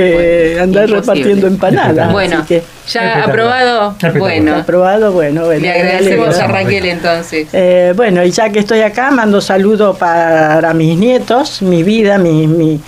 Eh, 0.57 0.61
andar 0.61 0.89
imposible. 0.89 1.01
repartiendo 1.01 1.47
empanadas. 1.47 2.11
Bueno, 2.13 2.39
así 2.39 2.47
que, 2.49 2.63
ya 2.91 3.23
aprobado. 3.25 3.95
Bueno, 4.19 4.57
aprobado, 4.57 5.13
bueno, 5.13 5.45
bueno. 5.45 5.61
le 5.63 5.71
agradecemos 5.71 6.37
a 6.39 6.47
Raquel 6.49 6.87
entonces. 6.87 7.47
Eh, 7.53 7.93
bueno, 7.95 8.25
y 8.25 8.31
ya 8.33 8.51
que 8.51 8.59
estoy 8.59 8.81
acá, 8.81 9.13
mando 9.13 9.41
saludos 9.41 9.97
para 9.97 10.75
mis 10.75 10.99
nietos, 10.99 11.63
mi 11.63 11.85
vida, 11.85 12.19
mi, 12.19 12.47
mi 12.49 12.81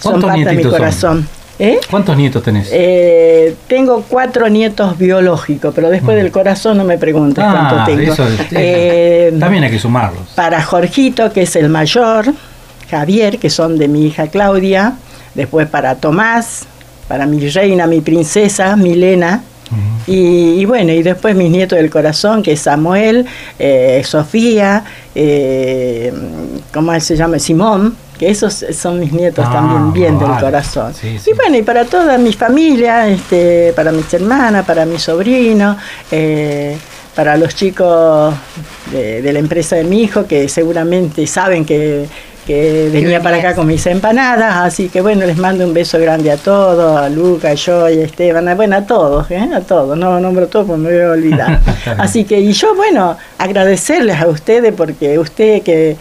son 0.00 0.12
¿Cuántos 0.20 0.30
parte 0.30 0.44
de 0.44 0.56
mi 0.56 0.62
son? 0.62 0.70
corazón. 0.72 1.28
¿Eh? 1.58 1.78
¿Cuántos 1.88 2.16
nietos 2.16 2.42
tenés? 2.42 2.68
Eh, 2.72 3.54
tengo 3.68 4.02
cuatro 4.08 4.48
nietos 4.48 4.98
biológicos, 4.98 5.72
pero 5.72 5.88
después 5.88 6.16
del 6.16 6.32
corazón 6.32 6.76
no 6.78 6.84
me 6.84 6.98
preguntes 6.98 7.44
cuánto 7.44 7.84
tengo. 7.84 8.00
Mm. 8.02 8.10
Ah, 8.10 8.12
eso 8.12 8.28
es- 8.28 8.40
Eh, 8.50 9.32
También 9.38 9.62
hay 9.62 9.70
que 9.70 9.78
sumarlos. 9.78 10.22
para 10.34 10.60
Jorgito, 10.62 11.32
que 11.32 11.42
es 11.42 11.54
el 11.54 11.68
mayor, 11.68 12.26
Javier, 12.90 13.38
que 13.38 13.50
son 13.50 13.78
de 13.78 13.86
mi 13.86 14.06
hija 14.06 14.26
Claudia, 14.26 14.94
después 15.34 15.68
para 15.68 15.94
Tomás, 15.94 16.64
para 17.06 17.24
mi 17.24 17.48
reina, 17.48 17.86
mi 17.86 18.00
princesa, 18.00 18.74
Milena, 18.76 19.42
y, 20.06 20.60
y 20.60 20.64
bueno, 20.66 20.92
y 20.92 21.02
después 21.02 21.34
mis 21.36 21.50
nietos 21.50 21.78
del 21.78 21.88
corazón, 21.90 22.42
que 22.42 22.52
es 22.52 22.60
Samuel, 22.60 23.26
eh, 23.58 24.02
Sofía, 24.04 24.84
eh, 25.14 26.12
¿cómo 26.72 26.98
se 27.00 27.16
llama? 27.16 27.38
Simón, 27.38 27.96
que 28.18 28.30
esos 28.30 28.64
son 28.72 29.00
mis 29.00 29.12
nietos 29.12 29.44
Ah, 29.48 29.52
también 29.52 29.92
bien 29.92 30.18
del 30.18 30.38
corazón. 30.38 30.94
Sí, 30.94 31.18
sí. 31.18 31.30
Y 31.30 31.34
bueno, 31.34 31.56
y 31.56 31.62
para 31.62 31.84
toda 31.84 32.16
mi 32.18 32.32
familia, 32.32 33.08
este, 33.08 33.72
para 33.74 33.92
mis 33.92 34.12
hermanas, 34.14 34.64
para 34.64 34.86
mi 34.86 34.98
sobrino, 34.98 35.76
eh, 36.10 36.76
para 37.14 37.36
los 37.36 37.54
chicos 37.54 38.34
de, 38.90 39.22
de 39.22 39.32
la 39.32 39.38
empresa 39.38 39.76
de 39.76 39.84
mi 39.84 40.02
hijo, 40.02 40.26
que 40.26 40.48
seguramente 40.48 41.26
saben 41.26 41.64
que, 41.64 42.06
que 42.46 42.90
venía 42.92 43.22
para 43.22 43.38
acá 43.38 43.54
con 43.54 43.66
mis 43.66 43.86
empanadas, 43.86 44.56
así 44.56 44.88
que 44.88 45.00
bueno, 45.00 45.24
les 45.26 45.36
mando 45.36 45.64
un 45.64 45.72
beso 45.72 45.98
grande 45.98 46.30
a 46.30 46.36
todos, 46.36 47.00
a 47.00 47.08
Luca, 47.08 47.50
a 47.50 47.54
Joy, 47.54 48.00
a 48.00 48.04
Esteban, 48.04 48.48
a, 48.48 48.54
bueno, 48.54 48.76
a 48.76 48.82
todos, 48.82 49.30
¿eh? 49.30 49.48
a 49.54 49.60
todos, 49.60 49.96
no 49.96 50.20
nombro 50.20 50.46
todos 50.48 50.66
porque 50.66 50.82
me 50.82 50.92
voy 50.92 51.02
a 51.02 51.10
olvidar. 51.10 51.60
así 51.98 52.24
que, 52.24 52.40
y 52.40 52.52
yo, 52.52 52.74
bueno, 52.74 53.16
agradecerles 53.38 54.20
a 54.20 54.28
ustedes 54.28 54.74
porque 54.74 55.18
usted 55.18 55.62
que 55.62 55.96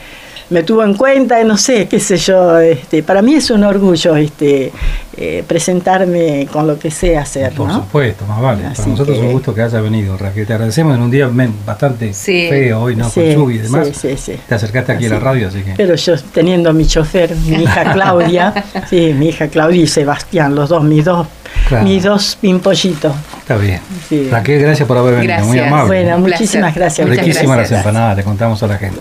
me 0.53 0.63
tuvo 0.63 0.83
en 0.83 0.93
cuenta, 0.93 1.43
no 1.43 1.57
sé, 1.57 1.87
qué 1.87 1.99
sé 1.99 2.15
yo, 2.17 2.59
este, 2.59 3.01
para 3.03 3.21
mí 3.21 3.33
es 3.35 3.49
un 3.49 3.63
orgullo 3.63 4.15
este, 4.15 4.71
eh, 5.17 5.43
presentarme 5.47 6.47
con 6.51 6.67
lo 6.67 6.77
que 6.77 6.91
sé 6.91 7.17
hacer, 7.17 7.53
Por 7.53 7.67
¿no? 7.67 7.75
supuesto, 7.75 8.25
más 8.27 8.39
vale. 8.39 8.65
Así 8.67 8.77
Para 8.83 8.87
nosotros 8.91 9.17
es 9.17 9.23
un 9.23 9.31
gusto 9.31 9.53
que 9.53 9.61
haya 9.63 9.81
venido, 9.81 10.15
Raquel. 10.17 10.45
Te 10.45 10.53
agradecemos 10.53 10.95
en 10.95 11.01
un 11.01 11.09
día 11.11 11.29
bastante 11.65 12.13
Sí. 12.13 12.47
feo 12.49 12.81
hoy, 12.83 12.95
¿no? 12.95 13.09
Sí, 13.09 13.21
Con 13.21 13.29
lluvia 13.33 13.55
y 13.55 13.59
demás. 13.59 13.87
sí, 13.93 13.93
sí, 13.93 14.17
sí. 14.17 14.39
Te 14.47 14.55
acercaste 14.55 14.91
aquí 14.91 15.07
a 15.07 15.09
la 15.09 15.19
radio, 15.19 15.47
así 15.47 15.61
que. 15.63 15.73
Pero 15.75 15.95
yo 15.95 16.13
teniendo 16.33 16.71
mi 16.71 16.85
chofer, 16.85 17.35
mi 17.35 17.63
hija 17.63 17.83
Claudia, 17.93 18.53
sí, 18.89 19.13
mi 19.17 19.29
hija 19.29 19.47
Claudia 19.47 19.81
y 19.81 19.87
Sebastián, 19.87 20.53
los 20.55 20.69
dos, 20.69 20.83
mis 20.83 21.03
dos, 21.03 21.27
Claro. 21.67 21.83
mis 21.85 22.03
dos 22.03 22.37
pimpollitos. 22.41 23.13
Está 23.39 23.55
bien. 23.57 23.79
Sí. 24.09 24.27
Raquel, 24.29 24.61
gracias 24.61 24.87
por 24.87 24.97
haber 24.97 25.15
venido. 25.15 25.45
Muy 25.45 25.59
amable. 25.59 25.87
Bueno, 26.03 26.17
muchísimas 26.19 26.73
gracias. 26.75 27.07
Riquísimas 27.09 27.57
las 27.57 27.71
empanadas, 27.71 28.17
le 28.17 28.23
contamos 28.23 28.61
a 28.63 28.67
la 28.67 28.77
gente. 28.77 28.99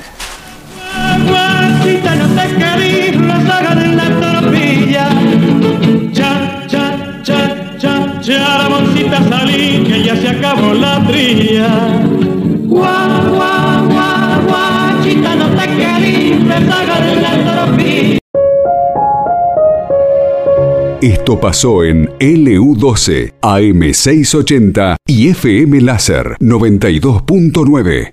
Guachita, 1.29 2.15
no 2.17 2.27
te 2.37 2.47
querís, 2.57 3.17
los 3.17 3.51
hagan 3.51 3.97
la 3.97 4.41
tropilla. 4.41 5.09
Cha, 6.13 6.67
cha, 6.67 7.23
cha, 7.23 7.77
cha, 7.79 8.21
cha, 8.21 8.59
la 8.59 8.69
bolsita 8.69 9.23
salí, 9.29 9.85
que 9.87 10.03
ya 10.05 10.17
se 10.17 10.29
acabó 10.29 10.75
la 10.75 11.05
trilla. 11.07 11.69
Gua, 12.65 13.23
gua, 13.31 13.83
gua, 13.89 14.41
guachita, 14.47 15.35
no 15.37 15.49
te 15.51 15.67
querís, 15.77 16.41
los 16.45 16.75
hagan 16.75 17.23
la 17.23 17.67
tropilla. 17.67 18.19
Esto 21.03 21.41
pasó 21.41 21.83
en 21.83 22.07
LU12, 22.21 23.33
AM680 23.41 24.95
y 25.05 25.29
FM 25.31 25.81
Láser 25.81 26.37
92.9. 26.39 28.11